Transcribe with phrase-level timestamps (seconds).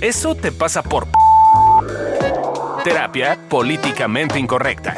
[0.00, 1.08] Eso te pasa por...
[2.84, 4.94] Terapia políticamente incorrecta.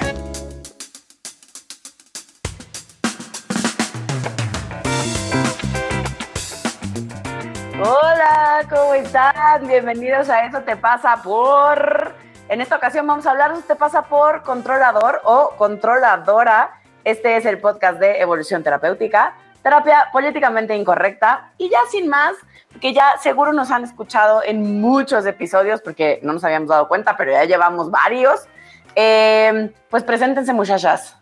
[7.82, 9.66] Hola, ¿cómo están?
[9.66, 12.14] Bienvenidos a Eso te pasa por...
[12.50, 16.72] En esta ocasión vamos a hablar de Eso te pasa por controlador o controladora.
[17.04, 19.32] Este es el podcast de Evolución Terapéutica,
[19.62, 21.52] terapia políticamente incorrecta.
[21.58, 22.34] Y ya sin más,
[22.80, 27.16] que ya seguro nos han escuchado en muchos episodios porque no nos habíamos dado cuenta,
[27.16, 28.46] pero ya llevamos varios.
[28.94, 31.16] Eh, pues preséntense muchachas.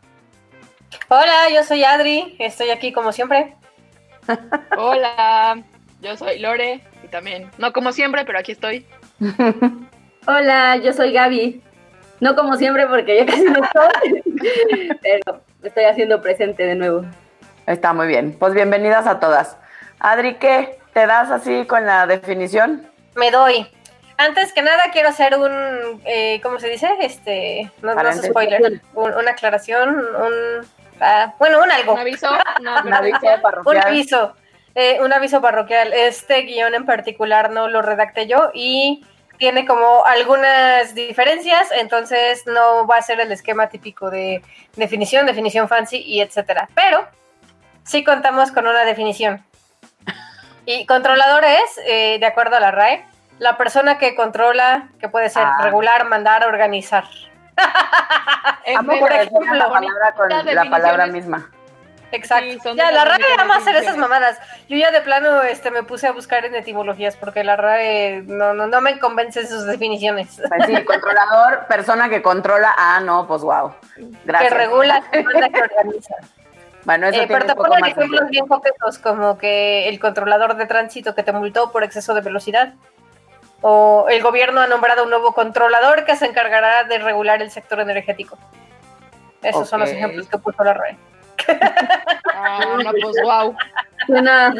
[1.08, 3.54] Hola, yo soy Adri, estoy aquí como siempre.
[4.76, 5.62] Hola,
[6.00, 8.86] yo soy Lore y también, no como siempre, pero aquí estoy.
[10.26, 11.62] Hola, yo soy Gaby.
[12.20, 14.22] No como siempre porque yo casi no estoy,
[15.02, 17.04] pero estoy haciendo presente de nuevo.
[17.68, 18.32] Está muy bien.
[18.38, 19.56] Pues bienvenidas a todas.
[20.00, 20.78] Adri, ¿qué?
[20.94, 22.86] ¿Te das así con la definición?
[23.14, 23.66] Me doy.
[24.16, 26.88] Antes que nada quiero hacer un, eh, ¿cómo se dice?
[27.02, 30.66] Este, no, no es spoiler, un- una aclaración, un,
[31.00, 31.92] ah, bueno, un algo.
[31.92, 32.28] ¿Un aviso?
[32.62, 33.86] No, Un aviso Un parroquial.
[33.86, 34.34] aviso,
[34.74, 35.92] eh, un aviso parroquial.
[35.92, 39.04] Este guion en particular no lo redacté yo y
[39.36, 44.42] tiene como algunas diferencias, entonces no va a ser el esquema típico de
[44.74, 46.68] definición, definición fancy y etcétera.
[46.74, 47.06] Pero
[47.88, 49.42] sí contamos con una definición.
[50.66, 53.04] Y controlador es, eh, de acuerdo a la RAE,
[53.38, 55.58] la persona que controla, que puede ser Ah.
[55.62, 57.04] regular, mandar, organizar.
[58.76, 61.50] Amo por ejemplo, la palabra con la palabra misma.
[62.10, 62.70] Exacto.
[62.70, 64.38] Sí, ya, la RAE ama hacer esas mamadas.
[64.68, 68.54] Yo ya de plano este, me puse a buscar en etimologías porque la RAE no,
[68.54, 70.40] no, no me convence sus definiciones.
[70.48, 72.74] Pues sí, controlador, persona que controla.
[72.78, 73.74] Ah, no, pues wow.
[74.24, 74.52] Gracias.
[74.52, 76.14] Que regula, que manda, que organiza.
[76.84, 79.98] Bueno, eso Eh, tiene pero te un poco ponen ejemplos bien coquetos como que el
[80.00, 82.74] controlador de tránsito que te multó por exceso de velocidad.
[83.60, 87.80] O el gobierno ha nombrado un nuevo controlador que se encargará de regular el sector
[87.80, 88.38] energético.
[89.42, 90.96] Esos son los ejemplos que puso la RAE.
[92.34, 93.56] Ah, no, pues wow.
[94.06, 94.52] Suena,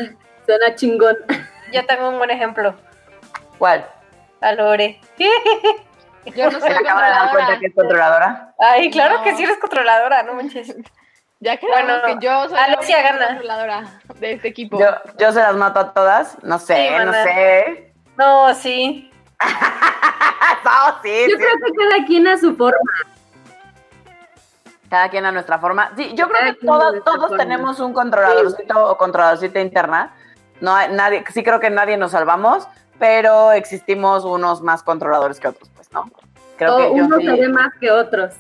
[0.46, 1.16] suena chingón.
[1.72, 2.74] Yo tengo un buen ejemplo.
[3.58, 3.86] ¿Cuál?
[4.40, 5.00] A Lore.
[5.16, 7.58] Yo no ¿Se soy le acaba de dar cuenta controladora.
[7.60, 8.54] que es controladora?
[8.58, 9.22] Ay, claro No.
[9.24, 10.74] que sí eres controladora, no manches.
[11.40, 13.84] Ya quedamos Bueno, que yo soy Alexia la controladora
[14.18, 14.78] de este equipo.
[14.80, 14.86] Yo,
[15.18, 16.36] yo se las mato a todas.
[16.42, 17.92] No sé, Sí, no sé.
[18.16, 19.10] No, sí.
[20.64, 21.42] no, sí, Yo sí.
[21.42, 22.78] creo que cada quien a su forma.
[24.90, 25.92] Cada quien a nuestra forma.
[25.96, 27.36] Sí, yo creo que todas- todos forma.
[27.36, 30.14] tenemos un controladorcito o controladorcita interna.
[30.60, 32.66] No hay nadie, sí creo que nadie nos salvamos,
[32.98, 36.10] pero existimos unos más controladores que otros, pues, ¿no?
[36.56, 38.34] Creo o que yo uno sí- se ve más que otros.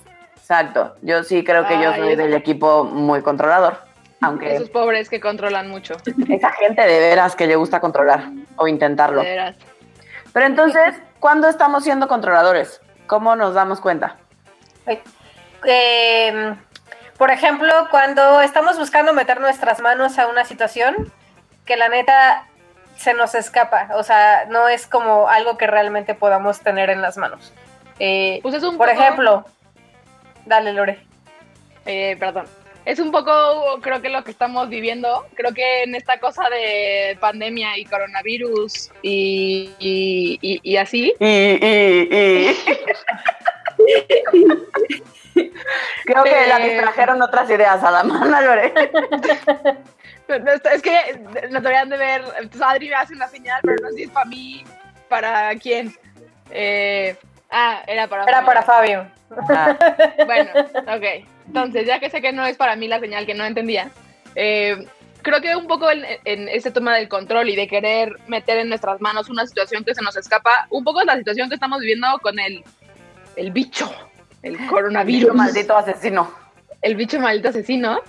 [0.50, 0.96] Exacto.
[1.02, 3.76] Yo sí creo que yo soy es- del equipo muy controlador.
[4.22, 5.94] Aunque Esos pobres que controlan mucho.
[6.28, 9.20] esa gente de veras que le gusta controlar o intentarlo.
[9.20, 9.56] De veras.
[10.32, 12.80] Pero entonces, ¿cuándo estamos siendo controladores?
[13.06, 14.16] ¿Cómo nos damos cuenta?
[15.66, 16.54] Eh,
[17.18, 21.12] por ejemplo, cuando estamos buscando meter nuestras manos a una situación
[21.66, 22.46] que la neta
[22.96, 27.18] se nos escapa, o sea, no es como algo que realmente podamos tener en las
[27.18, 27.52] manos.
[27.98, 29.44] Eh, Pues es un por poco- ejemplo,
[30.48, 30.98] dale Lore.
[31.86, 32.46] Eh, perdón.
[32.84, 35.26] Es un poco, creo que lo que estamos viviendo.
[35.34, 41.26] Creo que en esta cosa de pandemia y coronavirus y, y, y- y así, Y,
[41.26, 42.56] y, y.
[46.04, 46.68] Creo que la Eh.
[46.70, 48.72] distrajeron otras ideas a la mano, Lore.
[50.28, 51.18] Es que
[51.50, 52.22] nos deberían de ver.
[52.38, 54.62] Entonces Adri me hace una señal, pero no sé si es para mí,
[55.08, 55.94] para quién.
[56.50, 57.16] Eh,
[57.50, 59.10] ah, era para Era para Fabio.
[59.48, 59.76] Ah,
[60.26, 60.50] Bueno,
[60.88, 61.26] ok.
[61.46, 63.90] Entonces, ya que sé que no es para mí la señal que no entendía,
[64.34, 64.86] eh,
[65.22, 68.68] creo que un poco en, en ese tema del control y de querer meter en
[68.68, 72.06] nuestras manos una situación que se nos escapa, un poco la situación que estamos viviendo
[72.22, 72.62] con el,
[73.36, 73.90] el bicho,
[74.42, 75.34] el Bicho coronavirus.
[75.34, 76.30] maldito asesino.
[76.82, 78.00] el bicho maldito asesino.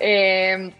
[0.00, 0.72] Eh,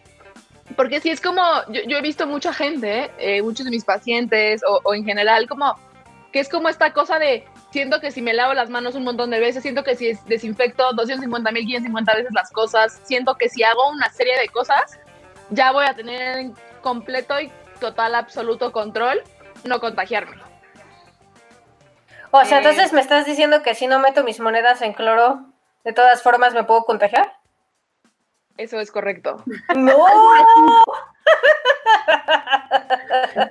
[0.76, 4.62] porque sí es como, yo, yo he visto mucha gente, eh, muchos de mis pacientes
[4.69, 5.74] o, o en general, como
[6.33, 9.30] que es como esta cosa de, siento que si me lavo las manos un montón
[9.30, 13.48] de veces, siento que si es- desinfecto 250 mil, 550 veces las cosas, siento que
[13.48, 14.98] si hago una serie de cosas,
[15.50, 17.50] ya voy a tener en completo y
[17.80, 19.22] total, absoluto control,
[19.65, 20.36] no contagiarme.
[22.30, 22.60] O sea, Eh.
[22.60, 25.41] entonces me estás diciendo que si no meto mis monedas en cloro,
[25.84, 27.32] de todas formas me puedo contagiar.
[28.56, 29.42] Eso es correcto.
[29.76, 29.97] No.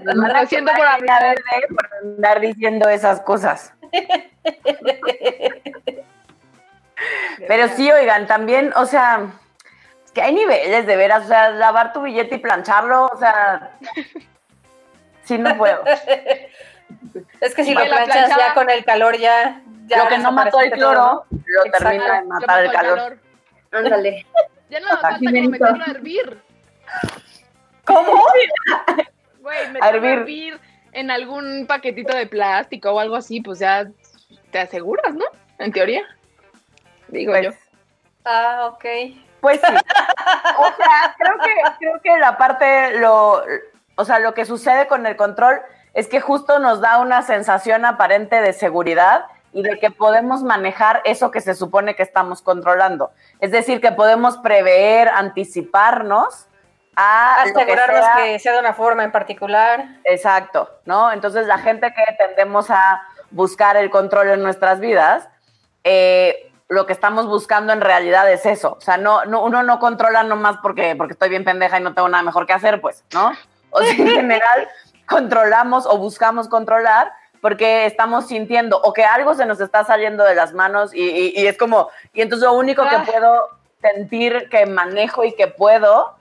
[0.03, 1.21] Lo siento por La hablar.
[1.21, 3.73] verde por andar diciendo esas cosas.
[7.47, 9.27] Pero sí, oigan, también, o sea,
[10.05, 13.71] es que hay niveles de veras, o sea, lavar tu billete y plancharlo, o sea,
[15.23, 15.83] Sí, no puedo.
[17.41, 18.47] Es que si lo la planchas planchada.
[18.47, 19.61] ya con el calor ya...
[19.87, 21.89] ya Lo que no mató el todo, cloro, lo Exacto.
[21.89, 23.19] termina de matar el calor.
[23.71, 24.25] Ándale.
[24.69, 25.49] Ya no basta Benito.
[25.49, 26.41] meterlo a hervir.
[27.85, 28.23] ¿Cómo?
[29.41, 30.59] Güey, meterlo a hervir.
[30.97, 33.85] En algún paquetito de plástico o algo así, pues ya
[34.49, 35.25] te aseguras, ¿no?
[35.59, 36.01] En teoría.
[37.09, 37.51] Digo Pues, yo.
[38.25, 38.85] Ah, ok.
[39.39, 39.73] Pues sí.
[40.59, 43.43] O sea, creo que, creo que la parte, lo,
[43.95, 45.61] o sea, lo que sucede con el control
[45.93, 51.01] es que justo nos da una sensación aparente de seguridad y de que podemos manejar
[51.05, 53.11] eso que se supone que estamos controlando.
[53.39, 56.47] Es decir, que podemos prever, anticiparnos
[56.99, 59.85] a que Asegurarnos sea- que sea de una forma en particular.
[60.03, 61.11] Exacto, ¿no?
[61.11, 65.29] Entonces la gente que tendemos a buscar el control en nuestras vidas,
[65.83, 68.75] eh, lo que estamos buscando en realidad es eso.
[68.77, 71.93] O sea, no, no, uno no controla nomás porque, porque estoy bien pendeja y no
[71.93, 73.31] tengo nada mejor que hacer, pues, ¿no?
[73.69, 74.67] O sea, en general
[75.07, 80.35] controlamos o buscamos controlar porque estamos sintiendo o que algo se nos está saliendo de
[80.35, 82.89] las manos y, y- y es como, y entonces lo único Ah.
[83.05, 83.49] que puedo
[83.81, 86.16] sentir que manejo y que puedo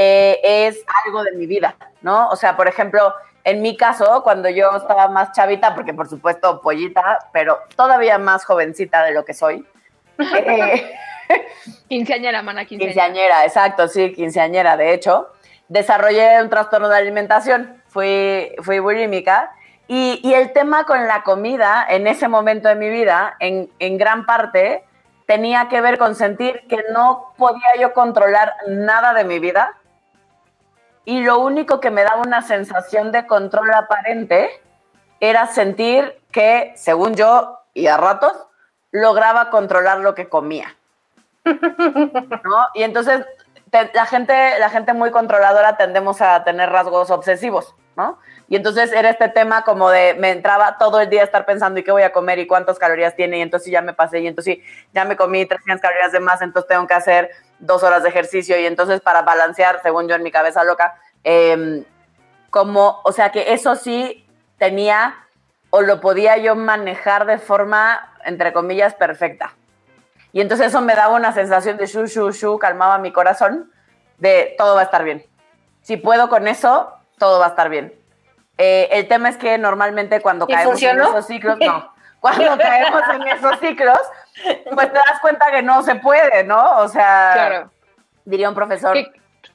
[0.00, 2.28] eh, es algo de mi vida, ¿no?
[2.28, 3.12] O sea, por ejemplo,
[3.42, 8.44] en mi caso, cuando yo estaba más chavita, porque por supuesto pollita, pero todavía más
[8.44, 9.66] jovencita de lo que soy,
[10.18, 10.92] eh,
[11.88, 13.06] Quinceañera, mana, quinceañera.
[13.06, 15.28] quinceañera, exacto, sí, quinceañera, de hecho,
[15.68, 19.50] desarrollé un trastorno de alimentación, fui, fui bulímica,
[19.88, 23.98] y, y el tema con la comida en ese momento de mi vida, en, en
[23.98, 24.84] gran parte,
[25.26, 29.77] tenía que ver con sentir que no podía yo controlar nada de mi vida,
[31.08, 34.50] y lo único que me daba una sensación de control aparente
[35.20, 38.34] era sentir que, según yo, y a ratos,
[38.90, 40.76] lograba controlar lo que comía.
[41.46, 42.66] ¿no?
[42.74, 43.24] Y entonces
[43.70, 48.18] te- la, gente, la gente muy controladora tendemos a tener rasgos obsesivos, ¿no?
[48.46, 51.80] Y entonces era este tema como de, me entraba todo el día a estar pensando
[51.80, 54.26] y qué voy a comer y cuántas calorías tiene y entonces ya me pasé y
[54.26, 54.58] entonces
[54.92, 58.58] ya me comí 300 calorías de más, entonces tengo que hacer dos horas de ejercicio
[58.58, 61.84] y entonces para balancear, según yo en mi cabeza loca, em,
[62.50, 64.26] como, o sea que eso sí
[64.58, 65.16] tenía
[65.70, 69.52] o lo podía yo manejar de forma, entre comillas, perfecta.
[70.32, 73.70] Y entonces eso me daba una sensación de shu, shu, shu, calmaba mi corazón,
[74.18, 75.24] de todo va a estar bien.
[75.82, 77.94] Si puedo con eso, todo va a estar bien.
[78.56, 81.04] Eh, el tema es que normalmente cuando ¿Y caemos funcionó?
[81.04, 81.92] en esos ciclos, no.
[82.20, 83.98] Cuando caemos en esos ciclos,
[84.74, 86.78] pues te das cuenta que no se puede, ¿no?
[86.78, 87.70] O sea, Claro.
[88.24, 89.06] diría un profesor ¿Qué?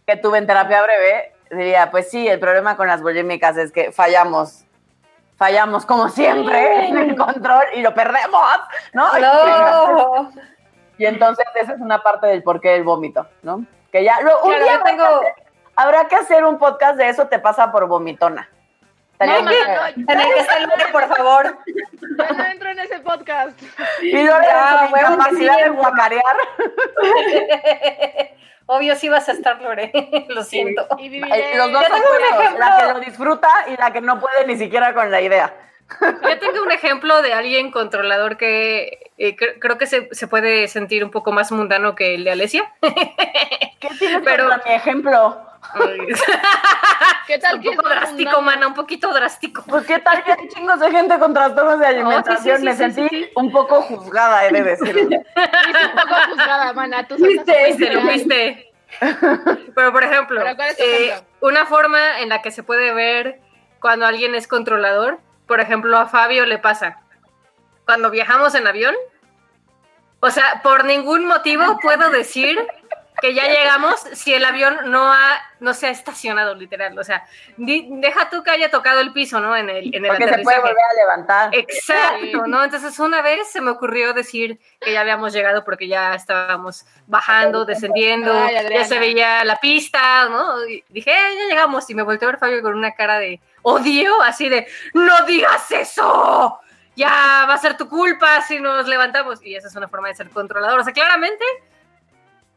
[0.06, 3.92] que tuve en terapia breve, diría, pues sí, el problema con las bulímicas es que
[3.92, 4.66] fallamos.
[5.38, 8.42] Fallamos como siempre en el control y lo perdemos,
[8.94, 9.08] ¿no?
[9.20, 10.32] No.
[10.98, 13.66] Y entonces esa es una parte del porqué del vómito, ¿no?
[13.92, 15.22] Que ya lo, un Claro, día tengo-
[15.76, 18.48] habrá que hacer un podcast de eso te pasa por vomitona.
[19.20, 21.58] No, no, En el que está el nombre, por favor.
[21.68, 23.58] yo no entro en ese podcast.
[24.02, 26.36] y luego Ya, huevo que incapacidad sí, de guacarear.
[28.66, 29.92] Obvio sí vas a estar, Lore.
[30.30, 30.88] Lo siento.
[30.98, 31.18] Y.
[31.22, 34.94] Eh, Los dos son la que lo disfruta y la que no puede ni siquiera
[34.94, 35.54] con la idea.
[36.02, 40.68] Yo tengo un ejemplo de alguien controlador que eh, cre- creo que se, se puede
[40.70, 42.72] sentir un poco más mundano que el de Alesia.
[42.82, 45.46] ¿Qué tienes Pero- mi ejemplo?
[47.28, 49.64] ¿Qué tal un que es poco drástico, mana, un poquito drástico.
[49.68, 52.58] Pues qué tal que hay chingos de gente con trastornos de alimentación.
[52.60, 53.32] sí, Me sí, sentí sí, sí.
[53.36, 55.02] un poco juzgada, he de decirlo.
[55.34, 57.08] Fuiste un poco juzgada, mana.
[57.08, 58.74] Tú Fuiste, lo viste.
[59.76, 61.28] Pero, por ejemplo, Pero, ¿cuál es tu eh, ejemplo?
[61.42, 63.40] una forma en la que se puede ver
[63.80, 67.00] cuando alguien es controlador, por ejemplo, a Fabio le pasa.
[67.86, 68.96] Cuando viajamos en avión,
[70.20, 72.58] o sea, por ningún motivo puedo decir
[73.24, 77.24] que ya llegamos si el avión no ha no se ha estacionado literal, o sea,
[77.56, 79.56] di- deja tú que haya tocado el piso, ¿no?
[79.56, 81.50] En el en el Porque se puede volver a levantar.
[81.56, 82.62] Exacto, ¿no?
[82.66, 87.64] Entonces una vez se me ocurrió decir que ya habíamos llegado porque ya estábamos bajando,
[87.64, 90.66] descendiendo, Ay, ya se veía la pista, ¿no?
[90.68, 93.40] Y dije, "Eh, ya llegamos y me volteé a ver Fabio con una cara de
[93.62, 96.60] odio, así de, no digas eso,
[96.98, 99.42] ya va a ser tu culpa si nos levantamos.
[99.42, 100.82] Y esa es una forma de ser controlador.
[100.82, 101.46] O sea, claramente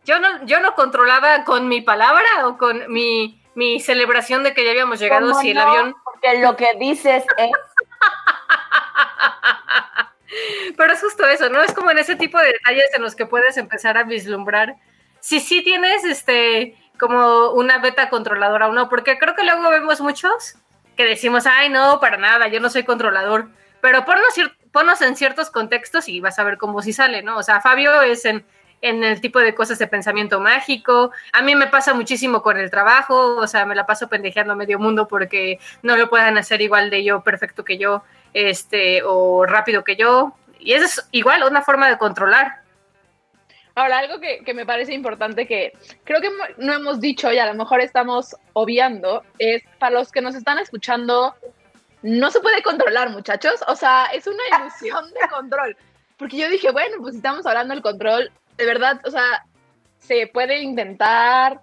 [0.07, 4.65] yo no, yo no controlaba con mi palabra o con mi, mi celebración de que
[4.65, 5.63] ya habíamos llegado ¿Cómo si el no?
[5.63, 7.51] avión Porque lo que dices es
[10.77, 11.63] Pero es justo eso, ¿no?
[11.63, 14.77] Es como en ese tipo de detalles en los que puedes empezar a vislumbrar
[15.21, 20.01] si sí tienes este como una beta controladora o no, porque creo que luego vemos
[20.01, 20.57] muchos
[20.97, 23.49] que decimos, ay, no, para nada, yo no soy controlador,
[23.83, 24.35] pero ponnos,
[24.73, 27.37] ponnos en ciertos contextos y vas a ver cómo sí sale, ¿no?
[27.37, 28.47] O sea, Fabio es en,
[28.83, 31.11] en el tipo de cosas de pensamiento mágico.
[31.33, 34.57] A mí me pasa muchísimo con el trabajo, o sea, me la paso pendejeando a
[34.57, 38.03] medio mundo porque no lo puedan hacer igual de yo, perfecto que yo,
[38.35, 40.35] este, o rápido que yo.
[40.59, 42.61] Y eso es igual una forma de controlar.
[43.75, 47.47] Ahora, algo que, que, me parece importante que creo que no hemos dicho y a
[47.47, 51.35] lo mejor estamos obviando es para los que nos están escuchando,
[52.01, 53.63] no se puede controlar, muchachos.
[53.69, 55.77] O sea, es una ilusión de control.
[56.17, 59.45] Porque yo dije, bueno, pues estamos hablando del control, de verdad, o sea,
[59.99, 61.61] se puede intentar,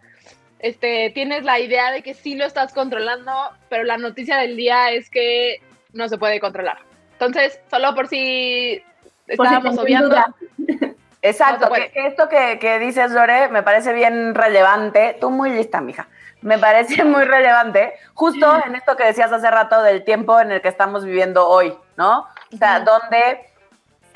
[0.59, 3.33] este, tienes la idea de que sí lo estás controlando,
[3.69, 5.61] pero la noticia del día es que
[5.93, 6.77] no se puede controlar.
[7.13, 8.83] Entonces, solo por si
[9.27, 10.15] estábamos obviando.
[11.21, 15.15] Exacto, que, esto que, que, dices, Lore, me parece bien relevante.
[15.21, 16.09] Tú muy lista, mija.
[16.41, 20.61] Me parece muy relevante, justo en esto que decías hace rato del tiempo en el
[20.61, 22.27] que estamos viviendo hoy, ¿no?
[22.53, 23.52] O sea, donde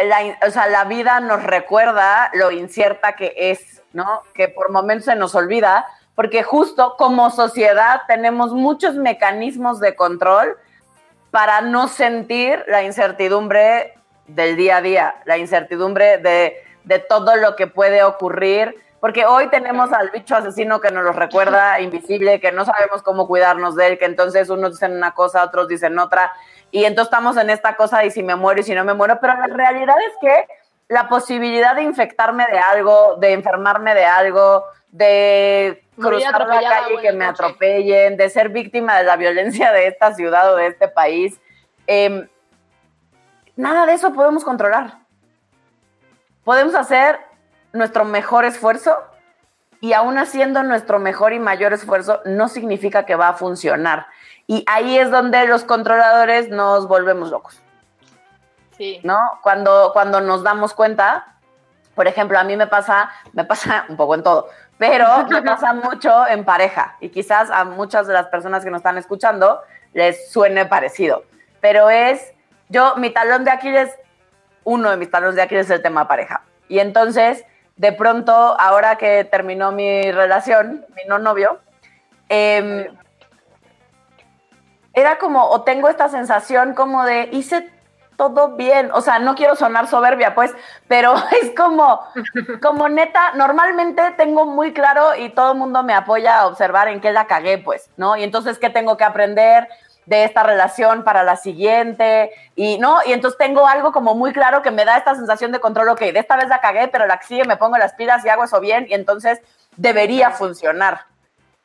[0.03, 4.23] la, o sea, la vida nos recuerda lo incierta que es, ¿no?
[4.33, 5.85] Que por momentos se nos olvida,
[6.15, 10.57] porque justo como sociedad tenemos muchos mecanismos de control
[11.31, 13.93] para no sentir la incertidumbre
[14.27, 19.49] del día a día, la incertidumbre de de todo lo que puede ocurrir, porque hoy
[19.49, 23.87] tenemos al bicho asesino que nos lo recuerda invisible, que no sabemos cómo cuidarnos de
[23.87, 26.31] él, que entonces unos dicen una cosa, otros dicen otra,
[26.71, 29.19] y entonces estamos en esta cosa y si me muero y si no me muero,
[29.19, 30.47] pero la realidad es que
[30.89, 37.01] la posibilidad de infectarme de algo, de enfermarme de algo, de cruzar la calle y
[37.01, 40.87] que me atropellen, de ser víctima de la violencia de esta ciudad o de este
[40.87, 41.39] país,
[41.87, 42.27] eh,
[43.55, 45.07] nada de eso podemos controlar
[46.47, 47.19] podemos hacer
[47.73, 48.97] nuestro mejor esfuerzo
[49.81, 54.07] y aún haciendo nuestro mejor y mayor esfuerzo no significa que va a funcionar.
[54.47, 57.61] Y ahí es donde los controladores nos volvemos locos.
[58.77, 58.99] Sí.
[59.03, 59.19] ¿No?
[59.43, 61.35] Cuando, cuando nos damos cuenta,
[61.95, 65.73] por ejemplo, a mí me pasa, me pasa un poco en todo, pero me pasa
[65.73, 69.59] mucho en pareja y quizás a muchas de las personas que nos están escuchando
[69.93, 71.23] les suene parecido,
[71.59, 72.33] pero es,
[72.69, 73.91] yo, mi talón de Aquiles
[74.67, 76.41] uno de mis talones de aquí es el tema pareja.
[76.67, 77.45] Y entonces,
[77.77, 81.61] de pronto, ahora que terminó mi relación, mi no novio,
[82.27, 82.85] em,
[84.97, 87.69] era como, o tengo esta sensación como de, hice
[88.15, 90.51] todo bien, o sea, no quiero sonar soberbia, pues,
[90.87, 92.01] pero es como,
[92.63, 96.99] como neta, normalmente tengo muy claro y todo el mundo me apoya a observar en
[96.99, 98.17] qué la cagué, pues, ¿no?
[98.17, 99.67] Y entonces, ¿qué tengo que aprender?
[100.07, 104.61] de esta relación para la siguiente y no, y entonces tengo algo como muy claro
[104.61, 107.17] que me da esta sensación de control, ok, de esta vez la cagué, pero la
[107.17, 109.41] que sigue me pongo las pilas y hago eso bien y entonces
[109.75, 111.01] debería funcionar.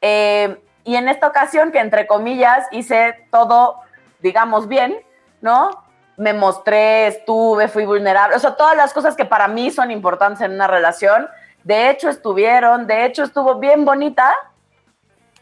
[0.01, 3.81] Eh, y en esta ocasión que entre comillas hice todo,
[4.21, 5.01] digamos, bien,
[5.41, 5.71] ¿no?
[6.17, 10.43] Me mostré, estuve, fui vulnerable, o sea, todas las cosas que para mí son importantes
[10.43, 11.29] en una relación,
[11.65, 14.35] de hecho estuvieron, de hecho estuvo bien bonita,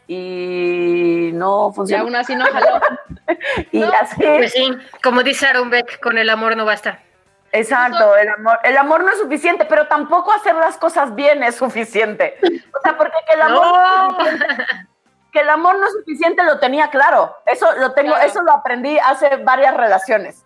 [0.07, 2.03] y no funcionó.
[2.03, 2.81] Y aún así no jaló.
[3.71, 4.15] y así.
[4.17, 4.69] Pues sí,
[5.01, 6.99] como dice Aaron Beck, con el amor no basta.
[7.53, 11.55] Exacto, el amor, el amor no es suficiente, pero tampoco hacer las cosas bien es
[11.55, 12.37] suficiente.
[12.43, 14.17] O sea, porque que el amor no.
[15.31, 17.35] Que el amor no es suficiente lo tenía claro.
[17.45, 20.45] Eso lo tengo, eso lo aprendí hace varias relaciones.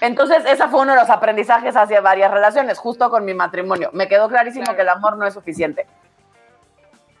[0.00, 3.90] Entonces, ese fue uno de los aprendizajes hacia varias relaciones, justo con mi matrimonio.
[3.92, 5.86] Me quedó clarísimo que el amor no es suficiente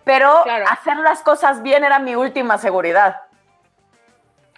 [0.08, 3.20] pero hacer las cosas bien era mi última seguridad.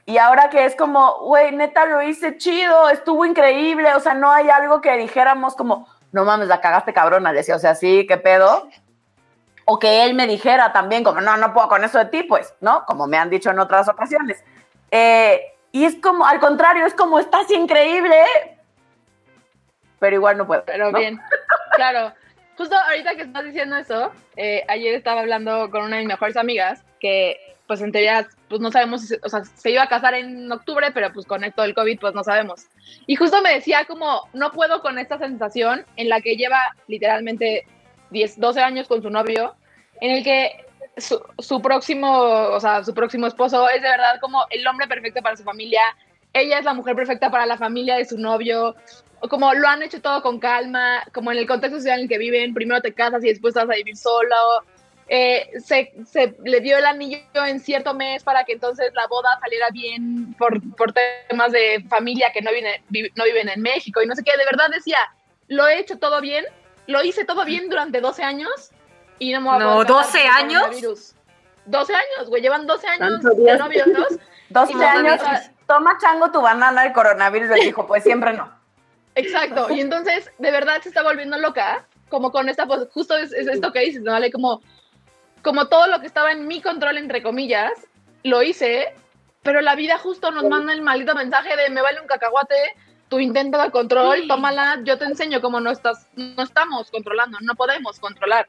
[0.06, 4.30] Y ahora que es como, güey, neta lo hice chido, estuvo increíble, o sea, no
[4.30, 8.16] hay algo que dijéramos como, no mames, la cagaste cabrona, decía, o sea, sí, qué
[8.16, 8.68] pedo.
[9.72, 12.54] O que él me dijera también, como, no, no puedo con eso de ti, pues,
[12.60, 12.84] ¿no?
[12.86, 14.42] Como me han dicho en otras ocasiones.
[14.90, 18.16] Eh, y es como, al contrario, es como, estás increíble,
[20.00, 20.64] pero igual no puedo.
[20.64, 21.20] Pero bien,
[21.76, 22.12] claro.
[22.56, 26.36] Justo ahorita que estás diciendo eso, eh, ayer estaba hablando con una de mis mejores
[26.36, 30.50] amigas que, pues en teoría, pues no sabemos, o sea, se iba a casar en
[30.50, 32.66] octubre, pero pues con esto del COVID, pues no sabemos.
[33.06, 37.68] Y justo me decía como, no puedo con esta sensación en la que lleva literalmente
[38.10, 39.54] 10, 12 años con su novio,
[40.00, 40.64] en el que
[40.97, 45.23] su, su, próximo, o sea, su próximo esposo es de verdad como el hombre perfecto
[45.23, 45.83] para su familia,
[46.33, 48.76] ella es la mujer perfecta para la familia de su novio,
[49.28, 52.19] como lo han hecho todo con calma, como en el contexto social en el que
[52.19, 54.37] viven, primero te casas y después vas a vivir solo.
[55.12, 59.40] Eh, se, se, le dio el anillo en cierto mes para que entonces la boda
[59.40, 60.95] saliera bien por, por
[61.28, 62.80] temas de familia que no, viene,
[63.16, 64.30] no viven en México y no sé qué.
[64.37, 64.99] De verdad decía,
[65.49, 66.45] lo he hecho todo bien,
[66.87, 68.71] lo hice todo bien durante 12 años
[69.20, 71.14] y no me voy a No, 12 años.
[71.66, 74.04] 12 años, güey, llevan 12 años de novios, ¿no?
[74.48, 75.20] 12 años,
[75.68, 78.52] toma chango tu banana, el coronavirus le dijo, pues siempre no.
[79.14, 83.32] Exacto, y entonces de verdad se está volviendo loca como con esta, pues justo es,
[83.32, 84.10] es esto que dices, ¿no?
[84.10, 84.32] ¿Vale?
[84.32, 84.62] Como,
[85.42, 87.70] como todo lo que estaba en mi control, entre comillas,
[88.24, 88.92] lo hice,
[89.42, 92.74] pero la vida justo nos manda el maldito mensaje de me vale un cacahuate,
[93.08, 97.54] tu intento de control, tómala, yo te enseño cómo no estás, no estamos controlando, no
[97.54, 98.48] podemos controlar.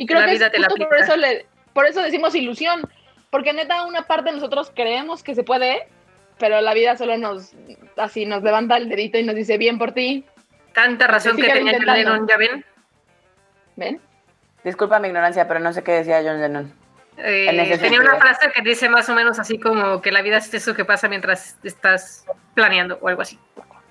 [0.00, 1.04] Y creo La que vida es te la justo por aplica.
[1.12, 2.80] eso, le, por eso decimos ilusión,
[3.28, 5.86] porque neta una parte de nosotros creemos que se puede,
[6.38, 7.52] pero la vida solo nos,
[7.98, 10.24] así, nos levanta el dedito y nos dice, bien por ti,
[10.72, 11.84] Tanta razón que tenía John.
[11.86, 12.64] Lennon, ¿ya ven?
[13.76, 14.00] ¿ven?
[14.64, 16.72] Disculpa mi ignorancia, pero no sé qué decía John Lennon.
[17.18, 20.54] Eh, tenía una frase que dice más o menos así como que la vida es
[20.54, 23.38] eso que pasa mientras estás planeando o algo así.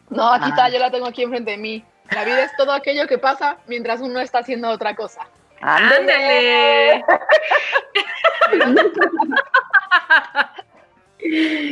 [0.10, 0.50] No, aquí Ah.
[0.50, 1.86] está, yo la tengo aquí enfrente de mí.
[2.10, 5.28] La vida es todo aquello que pasa mientras uno está haciendo otra cosa.
[5.62, 7.04] ¡Ándale!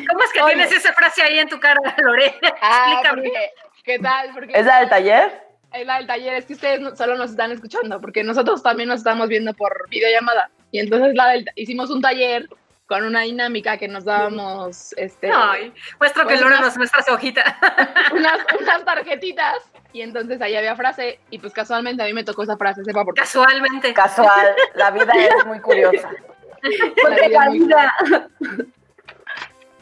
[0.09, 0.55] ¿Cómo es que Oye.
[0.55, 2.35] tienes esa frase ahí en tu cara, Lore?
[2.61, 3.21] Ah, Explícame.
[3.23, 3.49] porque,
[3.83, 4.29] ¿qué tal?
[4.33, 5.43] Porque ¿Es la del taller?
[5.73, 8.99] es la del taller, es que ustedes solo nos están escuchando, porque nosotros también nos
[8.99, 10.49] estamos viendo por videollamada.
[10.71, 12.47] Y entonces la del, hicimos un taller
[12.87, 17.03] con una dinámica que nos dábamos este, Ay, muestro que Pues Lore unas- nos muestra
[17.03, 17.57] su hojita.
[18.13, 19.57] unas, unas tarjetitas
[19.93, 23.03] y entonces ahí había frase y pues casualmente a mí me tocó esa frase, sepa
[23.03, 23.21] por qué.
[23.21, 23.93] Casualmente.
[23.93, 26.09] Casual, la vida es muy curiosa.
[27.01, 27.93] Porque la vida.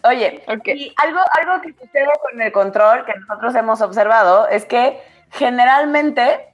[0.03, 0.67] Oye, Ok.
[0.67, 6.53] Y algo, algo que sucede con el control que nosotros hemos observado es que generalmente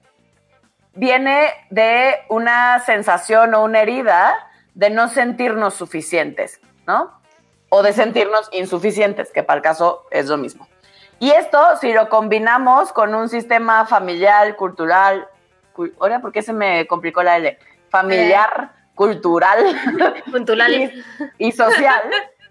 [0.93, 4.35] viene de una sensación o una herida
[4.73, 7.19] de no sentirnos suficientes, ¿no?
[7.69, 10.67] O de sentirnos insuficientes, que para el caso es lo mismo.
[11.21, 15.27] Y esto, si lo combinamos con un sistema familiar, cultural,
[15.71, 17.59] cu- ahora, ¿por qué se me complicó la L?
[17.89, 19.63] Familiar, cultural,
[20.31, 20.73] Puntual.
[20.73, 21.03] y,
[21.37, 22.01] y social,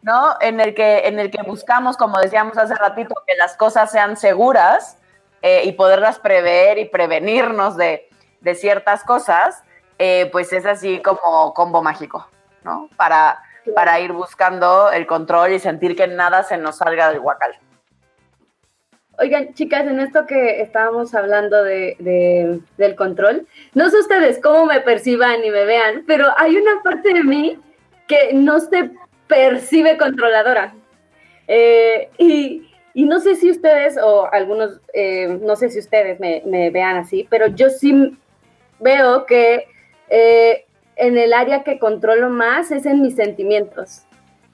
[0.02, 0.36] ¿no?
[0.40, 4.16] En el que, en el que buscamos, como decíamos hace ratito, que las cosas sean
[4.16, 4.98] seguras
[5.42, 8.08] eh, y poderlas prever y prevenirnos de,
[8.40, 9.64] de ciertas cosas,
[9.98, 12.28] eh, pues es así como combo mágico,
[12.62, 12.88] ¿no?
[12.96, 13.42] Para,
[13.74, 17.58] para ir buscando el control y sentir que nada se nos salga del guacal.
[19.20, 24.64] Oigan, chicas, en esto que estábamos hablando de, de- del control, no sé ustedes cómo
[24.64, 27.58] me perciban y me vean, pero hay una parte de mí
[28.08, 28.90] que no se
[29.26, 30.74] percibe controladora.
[31.48, 36.42] Eh, y, y no sé si ustedes o algunos, eh, no sé si ustedes me,
[36.46, 38.16] me vean así, pero yo sí
[38.78, 39.66] veo que
[40.08, 40.64] eh,
[40.96, 44.06] en el área que controlo más es en mis sentimientos,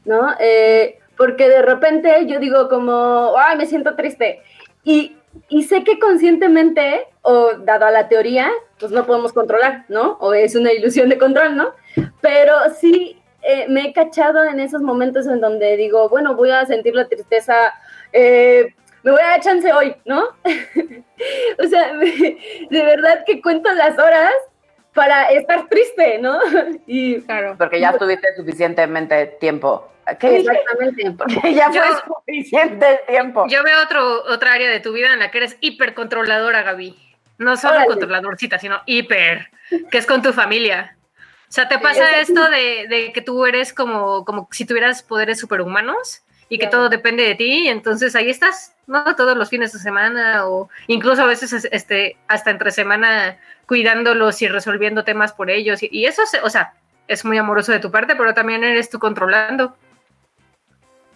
[0.05, 0.31] ¿no?
[0.41, 4.41] Eh, porque de repente yo digo como, ay, me siento triste.
[4.87, 5.17] Y,
[5.65, 10.13] sé que conscientemente, o dado a la teoría, pues no podemos controlar, ¿no?
[10.21, 11.73] O es una ilusión de control, ¿no?
[12.21, 16.65] Pero sí eh, me he cachado en esos momentos en donde digo, bueno, voy a
[16.67, 17.75] sentir la tristeza,
[18.13, 20.23] eh, me voy a dar chance hoy, ¿no?
[21.59, 21.93] o sea,
[22.71, 24.33] de verdad que cuento las horas
[24.97, 26.41] para estar triste, ¿no?
[26.89, 27.55] y Claro.
[27.57, 29.93] Porque ya tuviste suficientemente tiempo.
[30.19, 30.39] ¿Qué?
[30.39, 31.11] exactamente.
[31.13, 33.47] Porque ya fue Yo- suficiente el tiempo.
[33.49, 36.97] Yo veo otro, otra área de tu vida en la que eres hipercontroladora, Gaby.
[37.39, 37.89] No solo Órale.
[37.89, 39.51] controladorcita, sino hiper,
[39.91, 40.97] que es con tu familia.
[41.49, 45.39] O sea, ¿te pasa esto de, de que tú eres como, como si tuvieras poderes
[45.39, 46.79] superhumanos y que Claro.
[46.79, 49.17] todo depende de ti y entonces ahí estás, ¿no?
[49.17, 54.41] Todos los fines de semana o incluso a veces es- este, hasta entre semana cuidándolos
[54.43, 55.83] y resolviendo temas por ellos.
[55.83, 56.75] Y, y eso, se- o sea,
[57.09, 59.77] es muy amoroso de tu parte, pero también eres tú controlando.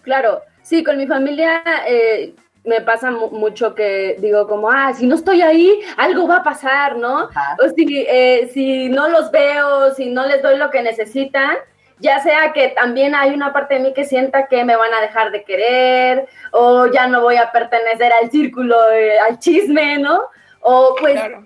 [0.03, 5.05] Claro, sí, con mi familia eh, me pasa mu- mucho que digo como, ah, si
[5.05, 7.29] no estoy ahí, algo va a pasar, ¿no?
[7.29, 7.55] Ajá.
[7.63, 11.57] O si, eh, si no los veo, si no les doy lo que necesitan,
[12.01, 15.01] ya sea que también hay una parte de mí que sienta que me van a
[15.01, 20.23] dejar de querer, o ya no voy a pertenecer al círculo, eh, al chisme, ¿no?
[20.61, 21.45] O pues Claro.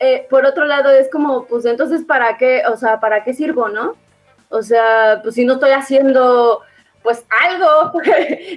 [0.00, 2.62] eh, por otro lado es como, pues entonces, ¿para qué?
[2.70, 3.94] O sea, ¿para qué sirvo, no?
[4.50, 6.60] O sea, pues si no estoy haciendo,
[7.02, 7.92] pues algo.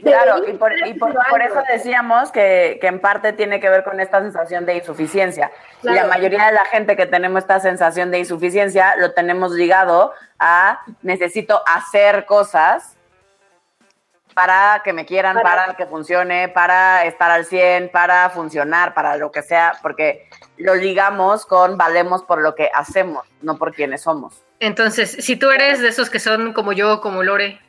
[0.04, 4.22] Claro, y por, y eso decíamos que, que en parte tiene que ver con esta
[4.22, 5.52] sensación de insuficiencia.
[5.84, 10.14] Y la mayoría de la gente que tenemos esta sensación de insuficiencia lo tenemos ligado
[10.40, 12.96] a necesito hacer cosas
[14.36, 19.16] para que me quieran, Para- para, que funcione, para estar al 100, para funcionar, para
[19.18, 20.28] lo que sea, porque
[20.58, 24.44] lo ligamos con valemos por lo que hacemos, no por quienes somos.
[24.60, 27.60] Entonces, si tú eres de esos que son como yo, como Lore,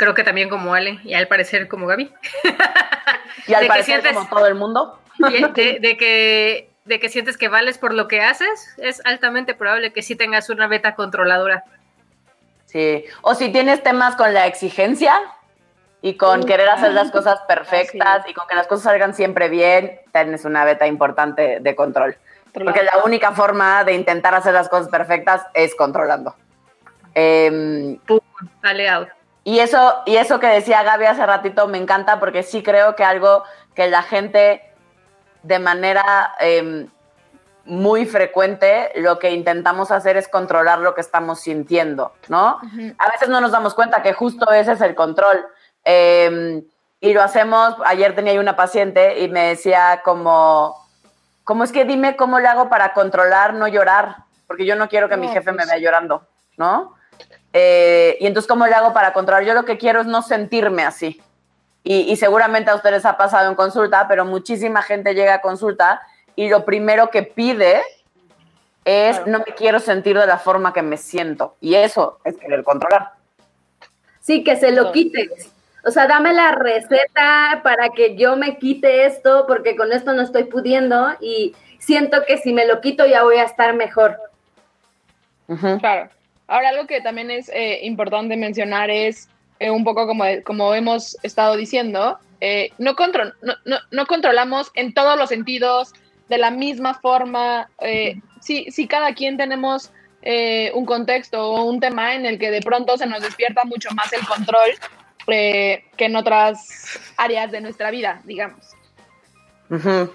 [0.00, 2.10] creo que también como Ale, y al parecer como Gaby,
[3.46, 4.14] Y al ¿De parecer, sientes?
[4.14, 8.22] como todo el mundo, de, de que, de que sientes que vales por lo que
[8.22, 11.64] haces, es altamente probable que sí tengas una beta controladora.
[12.64, 15.12] Sí, o si tienes temas con la exigencia
[16.00, 20.00] y con querer hacer las cosas perfectas y con que las cosas salgan siempre bien,
[20.12, 22.16] tienes una beta importante de control.
[22.54, 26.34] Porque la única forma de intentar hacer las cosas perfectas es controlando.
[27.14, 28.20] Em, Pum,
[28.62, 29.08] dale out.
[29.44, 33.04] Y eso, y eso que decía Gaby hace ratito me encanta porque sí creo que
[33.04, 34.62] algo que la gente
[35.42, 36.88] de manera em,
[37.64, 42.58] muy frecuente lo que intentamos hacer es controlar lo que estamos sintiendo, ¿no?
[42.98, 45.46] A veces no nos damos cuenta que justo ese es el control.
[45.84, 46.62] Em,
[47.00, 50.86] y lo hacemos, ayer tenía una paciente y me decía como,
[51.44, 54.16] ¿cómo es que dime cómo le hago para controlar no llorar?
[54.46, 55.68] Porque yo no quiero que mi jefe me pues.
[55.68, 56.26] vea llorando,
[56.58, 56.94] ¿no?
[57.52, 59.44] Eh, y entonces, ¿cómo le hago para controlar?
[59.44, 61.20] Yo lo que quiero es no sentirme así.
[61.82, 66.02] Y, y seguramente a ustedes ha pasado en consulta, pero muchísima gente llega a consulta
[66.36, 67.82] y lo primero que pide
[68.84, 69.32] es Claro.
[69.32, 71.56] no me quiero sentir de la forma que me siento.
[71.60, 73.12] Y eso es querer controlar.
[74.20, 75.50] Sí, que se lo quites.
[75.84, 80.22] O sea, dame la receta para que yo me quite esto, porque con esto no
[80.22, 84.18] estoy pudiendo y siento que si me lo quito ya voy a estar mejor.
[85.80, 86.10] Claro.
[86.50, 89.28] Ahora, algo que también es eh, importante mencionar es
[89.60, 94.70] eh, un poco como, como hemos estado diciendo, eh, no, contro- no, no- no controlamos
[94.74, 95.92] en todos los sentidos
[96.28, 97.68] de la misma forma.
[97.80, 99.90] eh, si, si cada quien tenemos
[100.22, 103.90] eh, un contexto o un tema en el que de pronto se nos despierta mucho
[103.94, 104.70] más el control
[105.28, 108.66] eh, que en otras áreas de nuestra vida, digamos.
[109.70, 110.12] Ujú.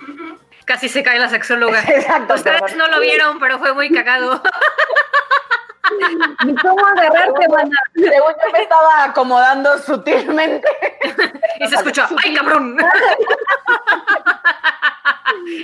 [0.65, 1.81] Casi se cae la sexóloga.
[1.87, 2.33] Exacto.
[2.33, 4.41] Ustedes no lo vieron, pero fue muy cagado.
[6.45, 7.77] Ni cómo agarrarte, mana.
[7.93, 10.67] Según yo me estaba acomodando sutilmente.
[11.57, 12.77] Y se escuchó, ¡ay, cabrón!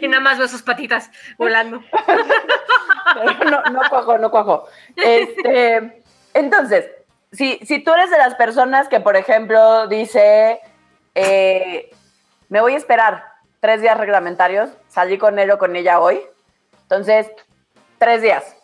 [0.02, 1.82] Y nada más veo sus patitas volando.
[2.06, 4.68] Pero no, no cuajo, no cuajo.
[4.96, 6.90] Este, entonces,
[7.32, 10.60] si, si tú eres de las personas que, por ejemplo, dice,
[11.16, 11.92] eh,
[12.50, 13.26] me voy a esperar
[13.60, 16.22] tres días reglamentarios, salí con él o con ella hoy,
[16.84, 17.32] entonces,
[17.98, 18.58] tres días.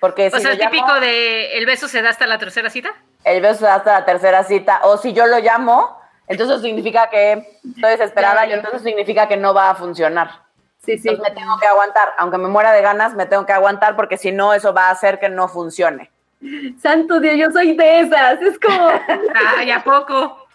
[0.00, 2.90] Porque si O sea, llamo, típico de el beso se da hasta la tercera cita.
[3.24, 6.64] el beso se da hasta la tercera cita, o si yo lo llamo, entonces eso
[6.64, 10.42] significa que estoy desesperada y entonces significa que no va a funcionar.
[10.84, 11.08] Sí, sí.
[11.08, 14.16] Entonces me tengo que aguantar, aunque me muera de ganas, me tengo que aguantar porque
[14.16, 16.10] si no, eso va a hacer que no funcione.
[16.80, 18.40] Santo Dios, yo soy de esas.
[18.40, 18.88] Es como,
[19.58, 20.47] Ay, ¿a poco?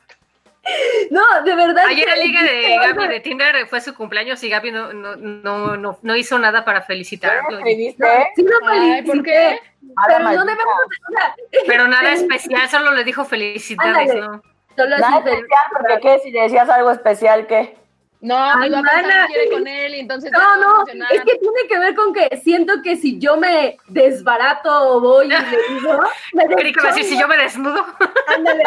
[1.14, 1.86] No, de verdad.
[1.86, 5.78] Ayer el liga de Gaby de Tinder fue su cumpleaños y Gaby no, no, no,
[5.78, 7.58] no, no hizo nada para felicitarlo.
[7.58, 8.32] ¿Escribiste?
[8.36, 9.60] Sí, lo Ay, ¿por qué?
[9.82, 10.76] La Pero no debemos,
[11.68, 14.22] Pero nada especial, solo le dijo felicidades, Ándale.
[14.22, 14.44] ¿no?
[14.76, 16.20] solo Nada especial, porque ¿qué?
[16.24, 17.76] Si le decías algo especial, ¿qué?
[18.24, 19.28] No, Ay, iba a pensar mana.
[19.28, 22.40] que quiere con él y entonces No, no, es que tiene que ver con que
[22.42, 25.36] siento que si yo me desbarato o voy y le
[25.68, 26.00] digo,
[26.34, 27.86] me que iba a decir, si yo me desnudo.
[28.34, 28.64] Ándale,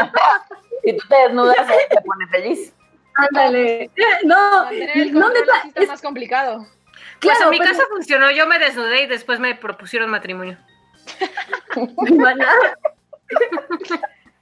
[0.84, 1.56] Si tú te desnudas,
[1.88, 2.74] te pone feliz.
[3.14, 3.90] ándale.
[4.24, 6.66] No, el no, está es más complicado.
[7.20, 10.58] Pues claro, en mi pero- caso funcionó, yo me desnudé y después me propusieron matrimonio.
[12.14, 12.52] Mana,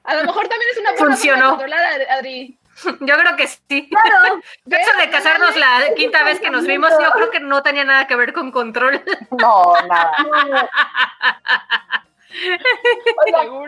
[0.03, 2.59] A lo mejor también es una forma de controlar, Adri.
[3.01, 3.89] Yo creo que sí.
[3.89, 7.85] Claro, Eso de casarnos la quinta vez que nos vimos, yo creo que no tenía
[7.85, 9.03] nada que ver con control.
[9.31, 10.13] No, nada.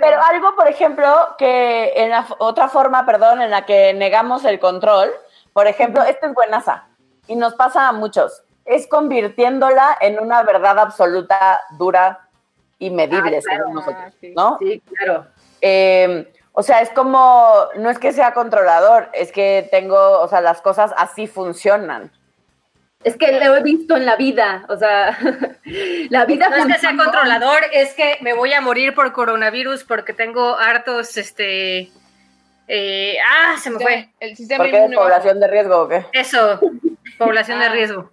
[0.01, 4.59] Pero algo, por ejemplo, que en la otra forma, perdón, en la que negamos el
[4.59, 5.12] control,
[5.53, 6.85] por ejemplo, esta es buenaza
[7.29, 12.29] y nos pasa a muchos, es convirtiéndola en una verdad absoluta, dura
[12.79, 13.59] y medible, Ah, claro.
[13.62, 14.35] según nosotros, sí.
[14.37, 14.59] ¿no?
[14.59, 15.27] sí, claro.
[15.61, 20.40] Eh, o sea, es como, no es que sea controlador, es que tengo, o sea,
[20.40, 22.11] las cosas así funcionan.
[23.05, 25.19] Es que lo he visto en la vida, o sea,
[26.09, 29.85] la vida No es que sea controlador, es que me voy a morir por coronavirus
[29.85, 31.90] porque tengo hartos, este...
[32.69, 34.09] eh, ah, se me fue.
[34.19, 35.09] El sistema ¿Por qué es inmune bajo.
[35.09, 36.07] población de riesgo o qué?
[36.14, 36.59] Eso,
[37.19, 37.73] población de Ah.
[37.73, 38.11] riesgo.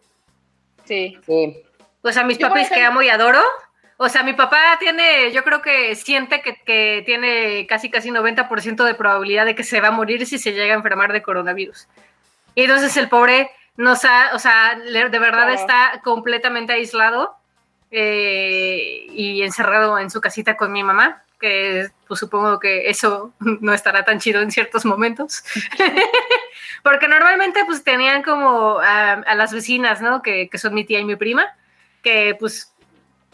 [0.83, 1.17] Sí.
[1.25, 1.63] Sí.
[2.01, 3.39] O sea, mis papis que amo y adoro.
[3.97, 8.83] O sea, mi papá tiene, yo creo que siente que, que tiene casi casi 90%
[8.83, 11.87] de probabilidad de que se va a morir si se llega a enfermar de coronavirus.
[12.55, 15.53] Y entonces el pobre nos ha, o sea, de verdad Claro.
[15.53, 17.35] está completamente aislado
[17.91, 23.73] eh, y encerrado en su casita con mi mamá, que pues supongo que eso no
[23.73, 25.43] estará tan chido en ciertos momentos.
[26.83, 30.21] Porque normalmente pues tenían como a, a las vecinas, ¿no?
[30.21, 31.55] Que, que son mi tía y mi prima,
[32.01, 32.72] que pues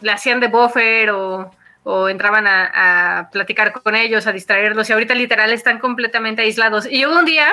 [0.00, 1.50] le hacían de buffer o,
[1.84, 6.86] o entraban a, a platicar con ellos, a distraerlos, y ahorita literal están completamente aislados.
[6.90, 7.48] Y hubo un día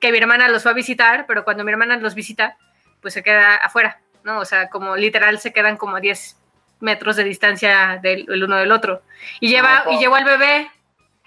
[0.00, 2.56] que mi hermana los fue a visitar, pero cuando mi hermana los visita,
[3.00, 4.38] pues se queda afuera, ¿no?
[4.38, 6.36] O sea, como literal se quedan como a 10
[6.80, 9.02] metros de distancia del el uno del otro.
[9.40, 10.70] Y lleva, Ay, y llevó al bebé,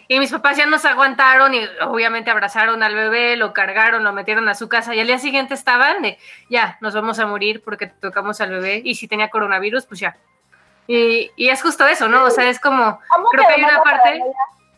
[0.07, 4.47] Y mis papás ya nos aguantaron y obviamente abrazaron al bebé, lo cargaron, lo metieron
[4.47, 6.17] a su casa y al día siguiente estaban de,
[6.49, 10.15] ya, nos vamos a morir porque tocamos al bebé y si tenía coronavirus, pues ya.
[10.87, 12.23] Y, y es justo eso, ¿no?
[12.25, 12.99] O sea, es como,
[13.31, 14.21] creo que hay una parte...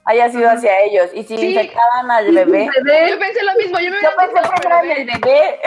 [0.05, 1.11] Haya sido hacia ellos.
[1.13, 1.47] Y si Sí.
[1.51, 2.67] infectaban al bebé.
[3.09, 5.59] Yo pensé lo mismo, yo me Yo hubiera pensé que era el bebé.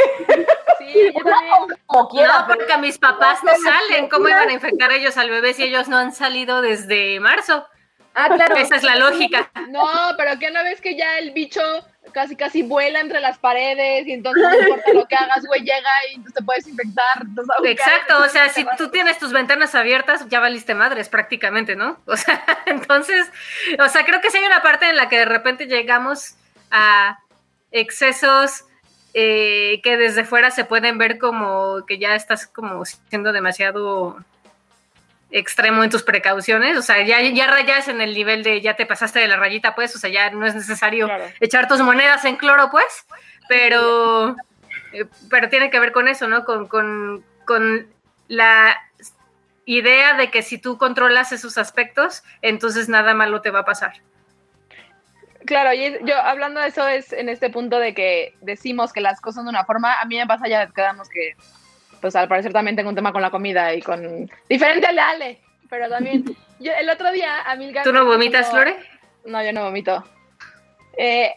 [0.78, 1.78] Sí, yo también.
[1.86, 2.38] Como quiera.
[2.40, 4.08] No, pero- porque mis papás no salen.
[4.08, 7.66] ¿Cómo iban a infectar ellos al bebé si ellos no han salido desde marzo?
[8.16, 8.56] Ah, claro.
[8.56, 9.48] Esa es la lógica.
[9.68, 11.60] No, pero que no ves que ya el bicho
[12.10, 15.90] casi casi vuela entre las paredes y entonces no importa lo que hagas, güey, llega
[16.12, 17.22] y te puedes infectar.
[17.64, 21.98] Exacto, o sea, si tú tienes tus ventanas abiertas, ya valiste madres prácticamente, ¿no?
[22.06, 23.30] O sea, entonces,
[23.78, 26.34] o sea, creo que sí hay una parte en la que de repente llegamos
[26.70, 27.18] a
[27.70, 28.64] excesos
[29.14, 34.22] eh, que desde fuera se pueden ver como que ya estás como siendo demasiado
[35.32, 38.86] extremo en tus precauciones, o sea, ya, ya rayas en el nivel de ya te
[38.86, 41.24] pasaste de la rayita, pues, o sea, ya no es necesario Claro.
[41.40, 43.06] echar tus monedas en cloro, pues,
[43.48, 44.36] pero,
[44.92, 46.44] eh, pero tiene que ver con eso, ¿no?
[46.44, 47.86] Con, con, con
[48.28, 48.78] la
[49.64, 53.94] idea de que si tú controlas esos aspectos, entonces nada malo te va a pasar.
[55.46, 59.20] Claro, y yo hablando de eso es en este punto de que decimos que las
[59.20, 61.34] cosas son de una forma, a mí me pasa ya quedamos que,
[62.02, 64.28] pues al parecer también tengo un tema con la comida y con...
[64.48, 66.24] Diferente al de Ale, pero también...
[66.60, 67.82] Yo el otro día, Amilcar...
[67.84, 68.76] ¿Tú no vomitas, dijo- Lore?
[69.24, 70.04] No, yo no vomito.
[70.96, 71.32] Eh,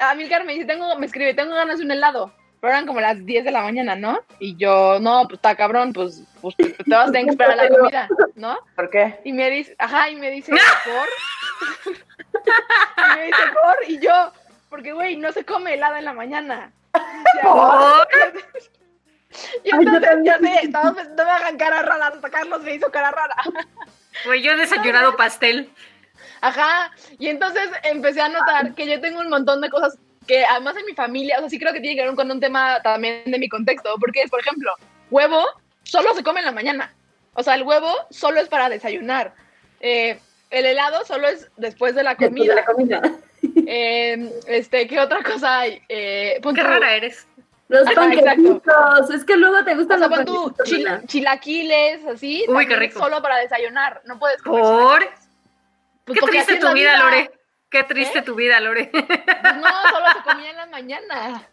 [0.00, 2.32] Amilcar me dice, tengo, me escribe, tengo ganas de un helado.
[2.60, 4.20] Pero eran como las 10 de la mañana, ¿no?
[4.40, 7.56] Y yo, no, pues está cabrón, pues, pues te te vas a tener que esperar
[7.56, 8.58] la comida, ¿no?
[8.76, 9.20] ¿Por qué?
[9.24, 11.94] Y me dice, ajá, y me dice, ¿por?
[11.94, 13.90] y me dice, ¿por?
[13.90, 14.32] Y yo,
[14.68, 16.72] porque, güey, no se come helado en la mañana.
[16.94, 18.08] O sea, ¿Por?
[19.64, 22.90] Y entonces, ya sé, no, me- no me hagan cara rara, hasta Carlos me hizo
[22.90, 23.36] cara rara.
[24.24, 25.70] Güey, yo he desayunado pastel.
[26.40, 30.76] Ajá, y entonces empecé a notar que yo tengo un montón de cosas que además
[30.76, 33.22] en mi familia, o sea, sí creo que tiene que ver con un tema también
[33.26, 34.72] de mi contexto, porque es, por ejemplo,
[35.10, 35.44] huevo
[35.82, 36.92] solo se come en la mañana.
[37.34, 39.32] O sea, el huevo solo es para desayunar.
[39.80, 40.18] Eh,
[40.50, 42.54] el helado solo es después de la Después de comida.
[42.54, 43.02] la comida.
[43.70, 45.80] Eh, este, ¿qué otra cosa hay?
[45.88, 47.26] Eh, Qué rara eres.
[47.68, 49.10] Los panquecitos.
[49.14, 50.68] Es que luego te O gustan sea, los tú panquecitos.
[50.68, 51.02] chil- ¿verdad?
[51.06, 52.40] chilaquiles, así.
[52.40, 52.98] Uy, qué también es rico.
[53.00, 54.00] Solo para desayunar.
[54.04, 55.08] No puedes comer ¿Por?
[56.04, 57.30] Pues Qué triste tu vida, Lore.
[57.70, 58.86] Qué triste tu vida, Lore.
[58.90, 59.04] Pues
[59.56, 61.42] no, solo se comía en la mañana.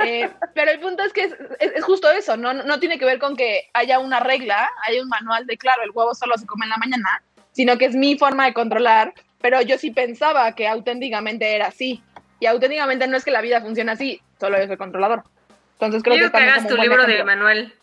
[0.00, 2.52] Eh, pero el punto es que es, es- es justo eso, ¿no?
[2.52, 5.92] No tiene que ver con que haya una regla, haya un manual de, claro, el
[5.92, 9.62] huevo solo se come en la mañana, sino que es mi forma de controlar, pero
[9.62, 12.02] yo sí pensaba que auténticamente era así.
[12.38, 15.22] Y auténticamente no es que la vida funcione así, solo yo soy controlador.
[15.86, 17.34] Entonces creo Quiero que, que hagas tu libro de ejemplo.
[17.34, 17.74] Manuel.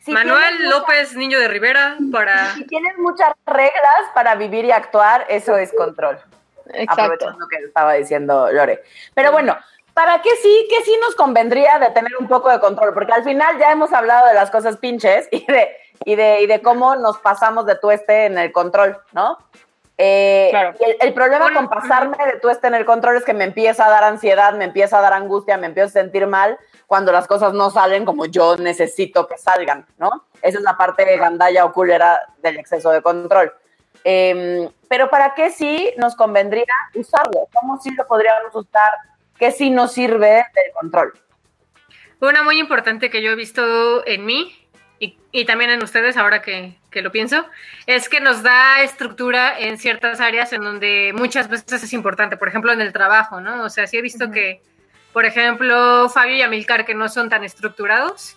[0.00, 2.54] Si Manuel tienes mucha- López, niño de Rivera, para...
[2.54, 6.18] Si tienes muchas reglas para vivir y actuar, eso es control.
[6.72, 7.02] Exacto.
[7.02, 8.82] aprovechando que estaba diciendo Lore.
[9.14, 9.56] Pero bueno,
[9.94, 12.92] ¿para qué sí, qué sí nos convendría de tener un poco de control?
[12.94, 15.70] Porque al final ya hemos hablado de las cosas pinches y de,
[16.04, 19.38] y de, y de cómo nos pasamos de tueste en el control, ¿no?
[19.96, 20.74] Eh, Claro.
[20.78, 23.44] y el, el problema Bueno, con pasarme de tueste en el control es que me
[23.44, 26.56] empieza a dar ansiedad, me empieza a dar angustia, me empiezo a sentir mal
[26.88, 30.24] cuando las cosas no salen como yo necesito que salgan, ¿no?
[30.40, 33.52] Esa es la parte gandalla o culera del exceso de control.
[34.04, 37.46] Eh, pero ¿para qué sí nos convendría usarlo?
[37.52, 38.90] ¿Cómo sí lo podríamos usar?
[39.36, 41.12] ¿Qué sí nos sirve del control?
[42.20, 44.56] Una muy importante que yo he visto en mí
[44.98, 47.44] y, y también en ustedes ahora que, que lo pienso,
[47.86, 52.48] es que nos da estructura en ciertas áreas en donde muchas veces es importante, por
[52.48, 53.62] ejemplo en el trabajo, ¿no?
[53.62, 54.62] O sea, sí he visto que,
[55.18, 58.36] por ejemplo, Fabio y Amilcar, que no son tan estructurados,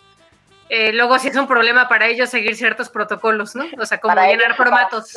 [0.68, 3.66] eh, luego sí es un problema para ellos seguir ciertos protocolos, ¿no?
[3.78, 5.14] O sea, como Para llenar ellos, formatos.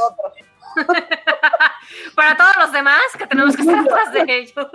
[2.15, 4.69] para todos los demás que tenemos que estar atrás de ellos.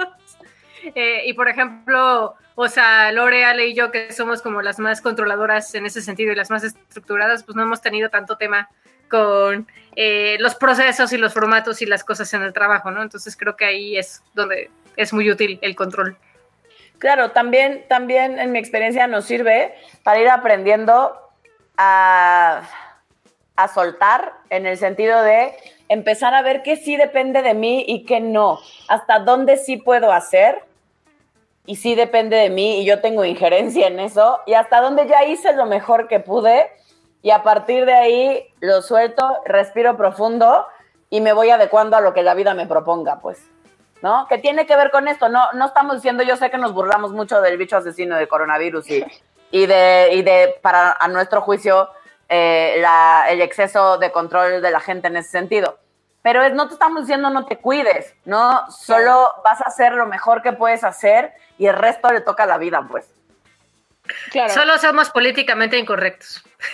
[0.96, 5.00] Eh, y por ejemplo, o sea, Lore, Ale y yo, que somos como las más
[5.00, 8.68] controladoras en ese sentido y las más estructuradas, pues no hemos tenido tanto tema
[9.12, 13.04] con eh, los procesos y los formatos y las cosas en el trabajo, ¿no?
[13.04, 16.18] Entonces creo que ahí es donde es muy útil el control.
[17.00, 21.18] Claro, también, también en mi experiencia nos sirve para ir aprendiendo
[21.78, 22.62] a,
[23.56, 25.54] a soltar en el sentido de
[25.88, 30.12] empezar a ver qué sí depende de mí y qué no, hasta dónde sí puedo
[30.12, 30.64] hacer
[31.66, 35.24] y sí depende de mí y yo tengo injerencia en eso y hasta dónde ya
[35.24, 36.70] hice lo mejor que pude
[37.22, 40.66] y a partir de ahí lo suelto, respiro profundo
[41.10, 43.40] y me voy adecuando a lo que la vida me proponga, pues.
[44.02, 44.28] ¿No?
[44.28, 47.12] Que tiene que ver con esto, no, no estamos diciendo, yo sé que nos burlamos
[47.12, 49.06] mucho del bicho asesino de coronavirus y,
[49.52, 51.90] y de, y de, para a nuestro juicio,
[52.30, 55.80] eh, la, el exceso de control de la gente en ese sentido.
[56.22, 60.06] pero es, no te estamos diciendo no te cuides, no, solo vas a hacer lo
[60.06, 63.08] mejor que puedes hacer y el resto le toca a la vida, pues.
[64.32, 64.54] Claro.
[64.54, 66.44] Solo somos políticamente incorrectos.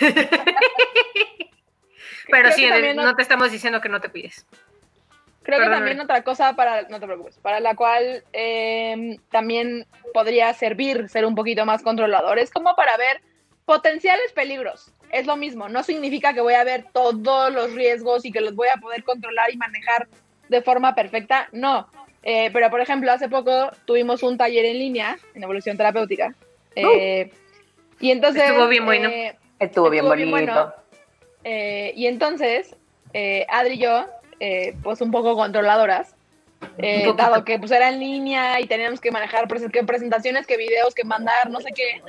[2.28, 4.44] Pero Creo sí, no, no- te estamos diciendo que no te cuides.
[5.46, 10.52] Creo que también otra cosa para, no te preocupes, para la cual eh, también podría
[10.54, 13.20] servir ser un poquito más controlador, es como para ver
[13.64, 14.92] potenciales peligros.
[15.12, 18.56] Es lo mismo, no significa que voy a ver todos los riesgos y que los
[18.56, 20.08] voy a poder controlar y manejar
[20.48, 21.88] de forma perfecta, no.
[22.24, 26.34] Eh, pero por ejemplo, hace poco tuvimos un taller en línea en evolución terapéutica.
[26.74, 27.30] eh,
[28.00, 28.42] y entonces...
[28.42, 29.08] Estuvo bien bueno.
[29.08, 30.52] eh, Estuvo bien Estuvo bien bonito.
[30.52, 30.74] bueno.
[31.44, 32.74] Eh, y entonces,
[33.14, 34.06] eh, Adri y yo,
[34.40, 36.14] eh, pues un poco controladoras,
[36.78, 40.56] eh, Un dado que pues era en línea y teníamos que manejar que presentaciones, que
[40.56, 42.02] videos, que mandar, no sé qué.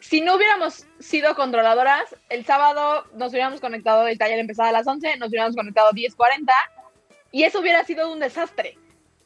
[0.00, 4.86] Si no hubiéramos sido controladoras, el sábado nos hubiéramos conectado, el taller empezaba a las
[4.86, 6.52] 11, nos hubiéramos conectado 10.40
[7.32, 8.78] y eso hubiera sido un desastre.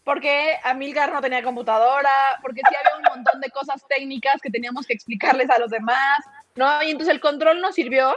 [0.05, 4.87] Porque Amilcar no tenía computadora, porque sí había un montón de cosas técnicas que teníamos
[4.87, 6.21] que explicarles a los demás,
[6.55, 6.83] ¿no?
[6.83, 8.17] Y entonces el control nos sirvió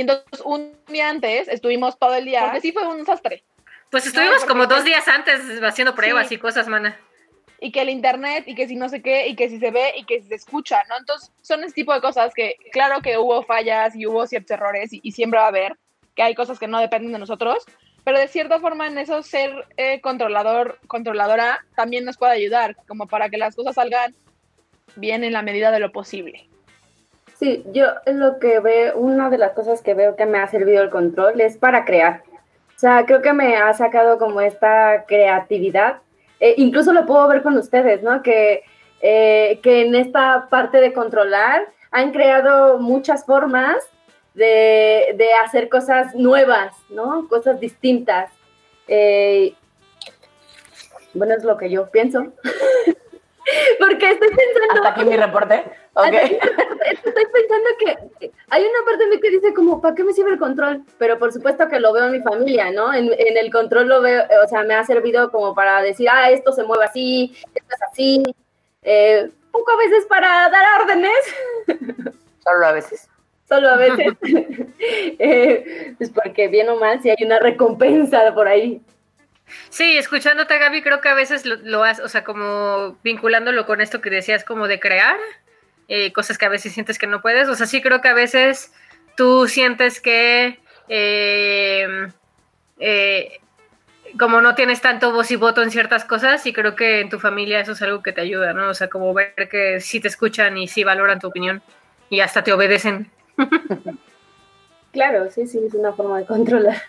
[0.00, 3.44] y entonces un día antes estuvimos todo el día, porque sí fue un desastre.
[3.90, 6.36] Pues estuvimos como dos días antes haciendo pruebas Sí.
[6.36, 6.98] y cosas, mana.
[7.62, 9.92] y que el internet y que si no sé qué y que si se ve
[9.98, 10.96] y que si se escucha, ¿no?
[10.96, 14.90] Entonces son ese tipo de cosas que claro que hubo fallas y hubo ciertos errores
[14.94, 15.76] y, y siempre va a haber,
[16.16, 17.66] que hay cosas que no dependen de nosotros,
[18.04, 23.06] pero de cierta forma en eso ser eh, controlador, controladora también nos puede ayudar, como
[23.06, 24.14] para que las cosas salgan
[24.96, 26.48] bien en la medida de lo posible.
[27.40, 30.82] Sí, yo lo que veo, una de las cosas que veo que me ha servido
[30.82, 32.22] el control es para crear.
[32.76, 36.02] O sea, creo que me ha sacado como esta creatividad.
[36.38, 38.22] Eh, incluso lo puedo ver con ustedes, ¿no?
[38.22, 38.62] Que,
[39.00, 43.78] eh, que en esta parte de controlar han creado muchas formas
[44.34, 47.26] de, de hacer cosas nuevas, ¿no?
[47.26, 48.30] Cosas distintas.
[48.86, 49.54] Eh,
[51.14, 52.34] bueno, es lo que yo pienso.
[53.78, 54.74] Porque estoy pensando...
[54.74, 55.64] Hasta aquí mi reporte.
[55.94, 56.12] Ok.
[56.12, 60.32] Estoy pensando que hay una parte de mí que dice como, ¿para qué me sirve
[60.32, 60.82] el control?
[60.98, 62.92] Pero por supuesto que lo veo en mi familia, ¿no?
[62.94, 66.30] En, en el control lo veo, o sea, me ha servido como para decir, ah,
[66.30, 68.22] esto se mueve así, esto es así.
[68.82, 71.12] Eh, poco a veces para dar órdenes,
[72.44, 73.08] Solo a veces.
[73.48, 74.12] solo a veces.
[75.22, 78.80] Eh, pues porque bien o mal, si hay una recompensa por ahí.
[79.68, 83.80] Sí, escuchándote, Gaby, creo que a veces lo, lo haces, o sea, como vinculándolo con
[83.80, 85.16] esto que decías, como de crear
[85.88, 87.48] eh, cosas que a veces sientes que no puedes.
[87.48, 88.72] O sea, sí creo que a veces
[89.16, 92.08] tú sientes que eh,
[92.78, 93.40] eh,
[94.18, 97.18] como no tienes tanto voz y voto en ciertas cosas, y creo que en tu
[97.18, 98.68] familia eso es algo que te ayuda, ¿no?
[98.68, 101.62] O sea, como ver que sí te escuchan y sí valoran tu opinión
[102.08, 103.10] y hasta te obedecen.
[104.92, 106.82] Claro, sí, sí, es una forma de controlar.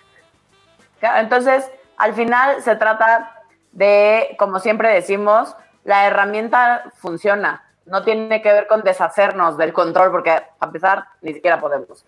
[1.20, 1.70] Entonces,
[2.02, 7.64] al final se trata de, como siempre decimos, la herramienta funciona.
[7.86, 12.04] No tiene que ver con deshacernos del control, porque a empezar, ni siquiera podemos.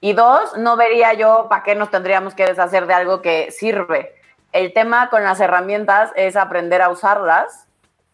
[0.00, 4.14] Y dos, no vería yo para qué nos tendríamos que deshacer de algo que sirve.
[4.52, 7.66] El tema con las herramientas es aprender a usarlas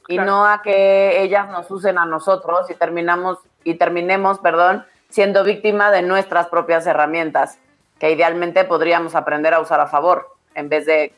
[0.08, 0.30] y Claro.
[0.30, 5.90] no a que ellas nos usen a nosotros y terminamos y terminemos, perdón, siendo víctima
[5.90, 7.58] de nuestras propias herramientas,
[7.98, 11.14] que idealmente podríamos aprender a usar a favor en vez de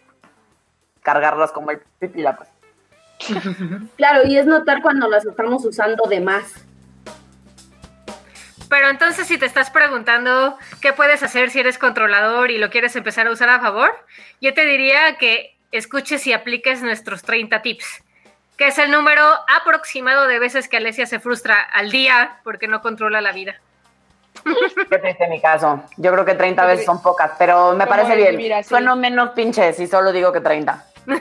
[1.02, 2.48] cargarlas como el pipila, pues.
[3.96, 6.64] Claro, y es notar cuando las estamos usando de más.
[8.68, 12.96] Pero entonces si te estás preguntando qué puedes hacer si eres controlador y lo quieres
[12.96, 13.92] empezar a usar a favor,
[14.40, 18.02] yo te diría que escuches y apliques nuestros 30 tips,
[18.56, 19.22] que es el número
[19.60, 23.60] aproximado de veces que Alesia se frustra al día porque no controla la vida.
[24.90, 25.82] Qué triste mi caso.
[25.96, 28.64] Yo creo que 30 Como veces son pocas, pero me parece bien.
[28.64, 30.84] Sueno menos pinche si solo digo que 30.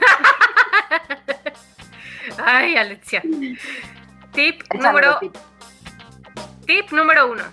[2.44, 3.22] Ay, Alexia.
[4.32, 5.34] Tip Échalo, número, tip.
[6.66, 7.44] tip número uno.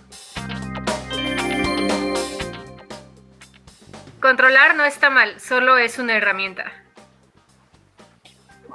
[4.19, 6.71] Controlar no está mal, solo es una herramienta.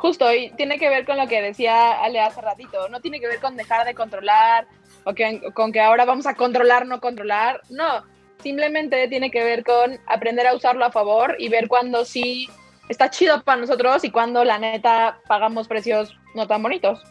[0.06, 3.26] Justo, y tiene que ver con lo que decía Ale hace ratito, no tiene que
[3.26, 4.68] ver con dejar de controlar
[5.02, 8.04] o que- con que ahora vamos a controlar, no controlar, no,
[8.40, 12.48] simplemente tiene que ver con aprender a usarlo a favor y ver cuando sí
[12.88, 17.02] está chido para nosotros y cuando la neta pagamos precios no tan bonitos.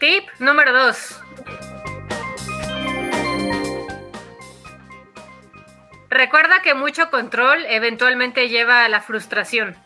[0.00, 1.20] Tip número dos.
[6.08, 9.76] Recuerda que mucho control eventualmente lleva a la frustración.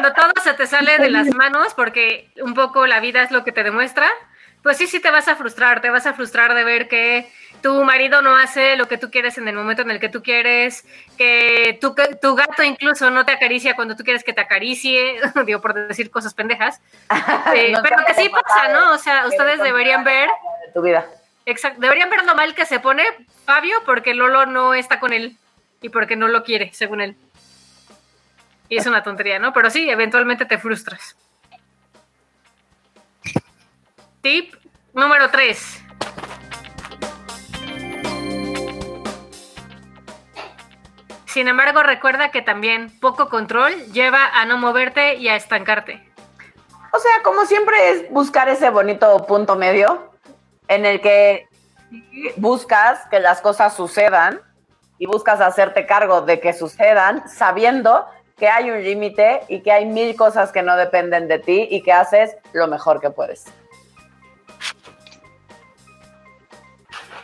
[0.00, 3.44] Cuando todo se te sale de las manos, porque un poco la vida es lo
[3.44, 4.06] que te demuestra,
[4.62, 7.30] Pues sí, sí te vas a frustrar, te vas a frustrar de ver que
[7.62, 10.22] tu marido no hace lo que tú quieres en el momento en el que tú
[10.22, 10.84] quieres,
[11.16, 15.72] que tu, gato incluso no te acaricia cuando tú quieres que te acaricie, digo por
[15.72, 16.80] decir cosas pendejas,
[17.54, 18.92] Eh, No pero que sí pasa, ¿no?
[18.92, 20.28] O sea, ustedes deberían ver,
[20.66, 21.06] de tu vida.
[21.46, 23.04] exacto, deberían ver lo mal que se pone
[23.46, 25.38] Fabio porque Lolo no está con él
[25.80, 27.16] y porque no lo quiere, según él.
[28.68, 29.52] Y es una tontería, ¿no?
[29.52, 31.16] Pero sí, eventualmente te frustras.
[34.22, 34.54] Tip
[34.92, 35.82] número 3.
[41.26, 46.02] Sin embargo, recuerda que también poco control lleva a no moverte y a estancarte.
[46.92, 50.10] O sea, como siempre es buscar ese bonito punto medio
[50.68, 51.46] en el que
[52.36, 54.40] buscas que las cosas sucedan
[54.98, 58.06] y buscas hacerte cargo de que sucedan sabiendo
[58.36, 61.82] que hay un límite y que hay mil cosas que no dependen de ti y
[61.82, 63.46] que haces lo mejor que puedes.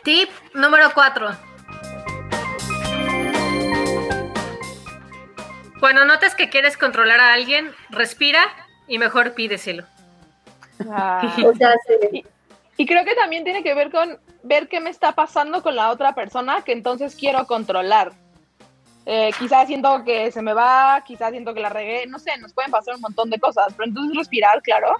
[0.03, 1.31] Tip número 4.
[5.81, 8.41] Cuando notes que quieres controlar a alguien, respira
[8.89, 9.85] y mejor pídeselo.
[10.91, 11.35] Ah.
[12.79, 15.91] Y creo que también tiene que ver con ver qué me está pasando con la
[15.91, 18.13] otra persona que entonces quiero controlar.
[19.05, 22.53] Eh, quizás siento que se me va, quizás siento que la regué, no sé, nos
[22.53, 24.97] pueden pasar un montón de cosas, pero entonces respirar, claro,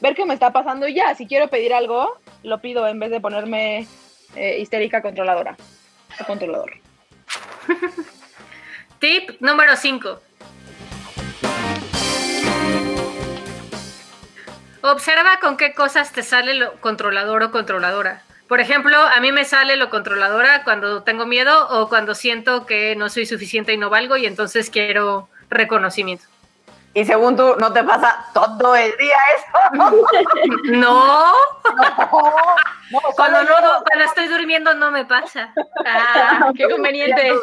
[0.00, 3.10] ver qué me está pasando y ya, si quiero pedir algo, lo pido en vez
[3.10, 3.86] de ponerme
[4.34, 5.56] eh, histérica controladora
[6.20, 6.72] o controlador.
[8.98, 10.20] Tip número 5.
[14.82, 18.22] Observa con qué cosas te sale lo controlador o controladora.
[18.48, 22.94] Por ejemplo, a mí me sale lo controladora cuando tengo miedo o cuando siento que
[22.94, 26.24] no soy suficiente y no valgo y entonces quiero reconocimiento.
[26.94, 29.46] Y según tú, ¿no te pasa todo el día eso?
[30.64, 31.32] No,
[32.90, 35.52] No, cuando, solo no, cuando estoy durmiendo no me pasa.
[35.84, 37.34] Ah, qué conveniente.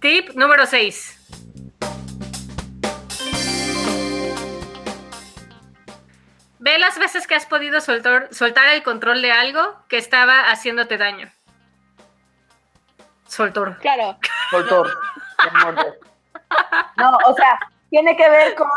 [0.00, 1.23] Tip número 6.
[6.64, 10.96] Ve las veces que has podido soltar, soltar el control de algo que estaba haciéndote
[10.96, 11.30] daño.
[13.26, 13.76] Soltor.
[13.80, 14.16] Claro,
[14.48, 14.90] Soltor.
[16.96, 17.58] No, o sea,
[17.90, 18.68] tiene que ver con,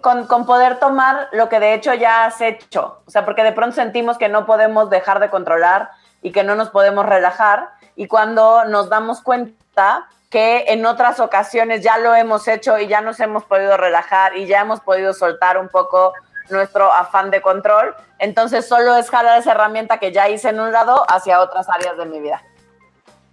[0.00, 3.02] con, con poder tomar lo que de hecho ya has hecho.
[3.06, 5.92] O sea, porque de pronto sentimos que no podemos dejar de controlar
[6.22, 7.68] y que no nos podemos relajar.
[7.94, 13.00] Y cuando nos damos cuenta que en otras ocasiones ya lo hemos hecho y ya
[13.00, 16.14] nos hemos podido relajar y ya hemos podido soltar un poco
[16.50, 20.72] nuestro afán de control, entonces solo es jalar esa herramienta que ya hice en un
[20.72, 22.42] lado hacia otras áreas de mi vida.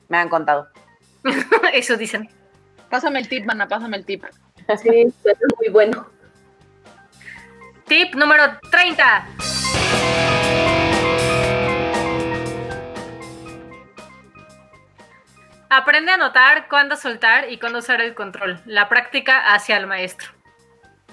[0.07, 0.69] Me han contado.
[1.73, 2.29] Eso dicen.
[2.89, 4.23] pásame el tip, mana, pásame el tip.
[4.81, 6.07] Sí, suena muy bueno.
[7.85, 9.25] Tip número 30.
[15.71, 18.59] Aprende a notar cuándo soltar y cuándo usar el control.
[18.65, 20.38] La práctica hacia el maestro.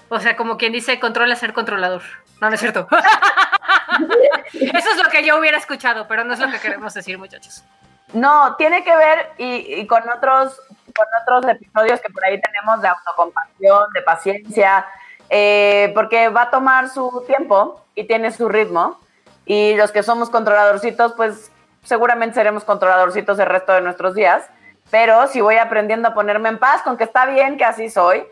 [0.08, 2.02] O sea, como quien dice, controla ser controlador.
[2.40, 2.86] No, no es cierto.
[4.52, 7.64] Eso es lo que yo hubiera escuchado, pero no es lo que queremos decir, muchachos.
[8.12, 10.60] No, tiene que ver y, y con otros
[10.96, 14.86] con otros episodios que por ahí tenemos de autocompasión, de paciencia,
[15.28, 18.98] eh, porque va a tomar su tiempo y tiene su ritmo.
[19.44, 21.52] Y los que somos controladorcitos, pues
[21.84, 24.44] seguramente seremos controladorcitos el resto de nuestros días.
[24.90, 28.24] Pero si voy aprendiendo a ponerme en paz con que está bien que así soy,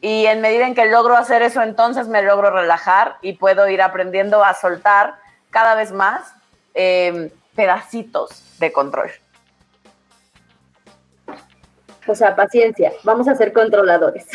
[0.00, 3.82] y en medida en que logro hacer eso, entonces me logro relajar y puedo ir
[3.82, 5.16] aprendiendo a soltar
[5.50, 6.32] cada vez más
[6.74, 9.10] eh, pedacitos de control.
[12.06, 12.92] O sea, paciencia.
[13.04, 14.26] Vamos a ser controladores.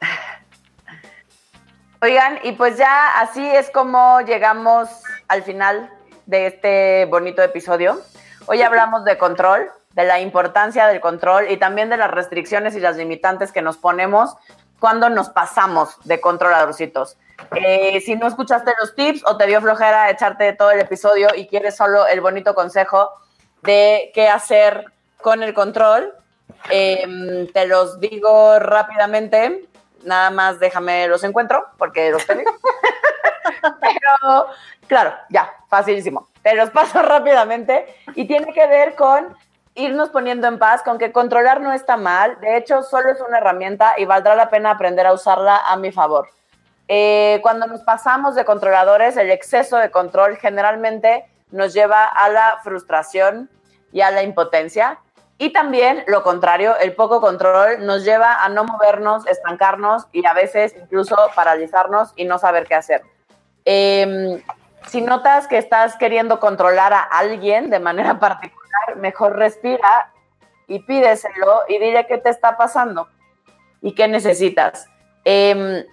[2.00, 4.88] Oigan, y pues ya así es como llegamos
[5.26, 5.90] al final
[6.26, 8.00] de este bonito episodio.
[8.46, 12.80] Hoy hablamos de control, de la importancia del control y también de las restricciones y
[12.80, 14.36] las limitantes que nos ponemos
[14.80, 17.16] cuando nos pasamos de controladorcitos.
[17.54, 21.46] Eh, si no escuchaste los tips o te dio flojera echarte todo el episodio y
[21.46, 23.10] quieres solo el bonito consejo
[23.62, 24.86] de qué hacer
[25.20, 26.12] con el control,
[26.70, 29.68] eh, te los digo rápidamente.
[30.04, 32.50] Nada más déjame los encuentro porque los tengo.
[33.80, 34.46] Pero,
[34.86, 36.28] claro, ya, facilísimo.
[36.42, 39.36] Te los paso rápidamente y tiene que ver con
[39.78, 42.38] irnos poniendo en paz, con que controlar no está mal.
[42.40, 45.92] De hecho, solo es una herramienta y valdrá la pena aprender a usarla a mi
[45.92, 46.28] favor.
[46.88, 52.58] Eh, cuando nos pasamos de controladores, el exceso de control generalmente nos lleva a la
[52.62, 53.48] frustración
[53.92, 54.98] y a la impotencia.
[55.38, 60.32] Y también lo contrario, el poco control nos lleva a no movernos, estancarnos y a
[60.32, 63.02] veces incluso paralizarnos y no saber qué hacer.
[63.64, 64.42] Em,
[64.86, 68.57] si notas que estás queriendo controlar a alguien de manera particular,
[68.96, 70.12] mejor respira
[70.66, 73.08] y pídeselo y dile qué te está pasando
[73.80, 74.86] y qué necesitas.
[75.24, 75.84] Em,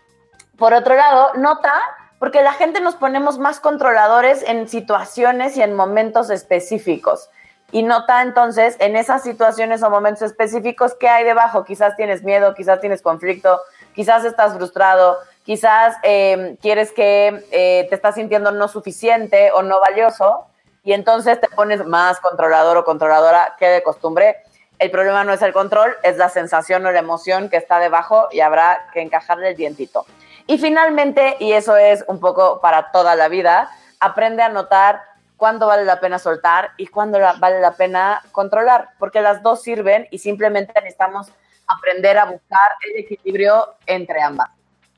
[0.58, 1.74] por otro lado, nota,
[2.20, 7.30] porque la gente nos ponemos más controladores en situaciones y en momentos específicos.
[7.72, 11.66] Y nota entonces en esas situaciones o momentos específicos qué hay debajo.
[11.66, 13.60] Quizás tienes miedo, quizás tienes conflicto,
[13.94, 19.80] quizás estás frustrado, quizás em, quieres que eh, te estás sintiendo no suficiente o no
[19.82, 20.48] valioso
[20.86, 24.38] y entonces te pones más controlador o controladora que de costumbre.
[24.78, 28.28] El problema no es el control, es la sensación o la emoción que está debajo
[28.32, 30.06] y habrá que encajarle el dientito.
[30.46, 35.02] Y finalmente, y eso es un poco para toda la vida, aprende a notar
[35.38, 40.08] cuándo vale la pena soltar y cuándo vale la pena controlar, porque las dos sirven
[40.12, 41.32] y simplemente necesitamos
[41.68, 44.50] aprender a buscar el equilibrio entre ambas.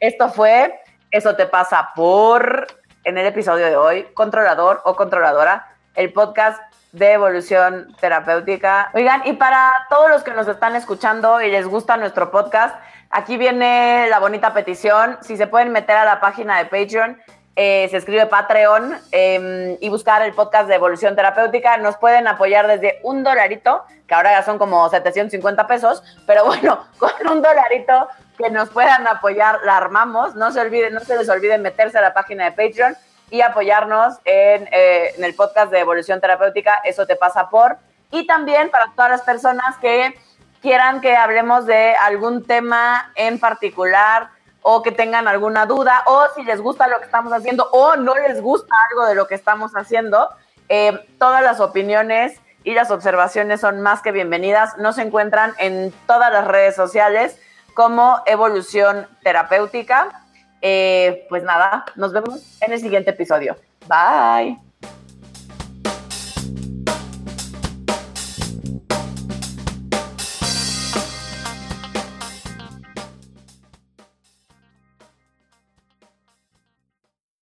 [0.02, 2.68] Esto fue Eso te pasa por,
[3.06, 6.62] en el episodio de hoy, controlador o controladora, el podcast
[6.94, 8.92] de evolución terapéutica.
[8.94, 12.76] Oigan, y para todos los que nos están escuchando y les gusta nuestro podcast,
[13.10, 15.18] aquí viene la bonita petición.
[15.22, 17.20] Si se pueden meter a la página de Patreon,
[17.56, 21.78] eh, se escribe Patreon em, y buscar el podcast de evolución terapéutica.
[21.78, 26.86] Nos pueden apoyar desde un dolarito, que ahora ya son como 750 pesos, pero bueno,
[27.00, 30.36] con un dolarito que nos puedan apoyar, la armamos.
[30.36, 32.96] No se olviden, no se les olvide meterse a la página de Patreon
[33.30, 37.78] y apoyarnos en, eh, en el podcast de Evolución Terapéutica, Eso te pasa por.
[38.12, 40.18] Y también para todas las personas que
[40.62, 44.30] quieran que hablemos de algún tema en particular
[44.62, 48.16] o que tengan alguna duda o si les gusta lo que estamos haciendo o no
[48.16, 50.30] les gusta algo de lo que estamos haciendo,
[50.70, 54.78] eh, todas las opiniones y las observaciones son más que bienvenidas.
[54.78, 57.40] Nos encuentran en todas las redes sociales
[57.74, 60.26] como Evolución Terapéutica.
[60.62, 63.56] Eh, pues nada, nos vemos en el siguiente episodio.
[63.88, 64.67] Bye.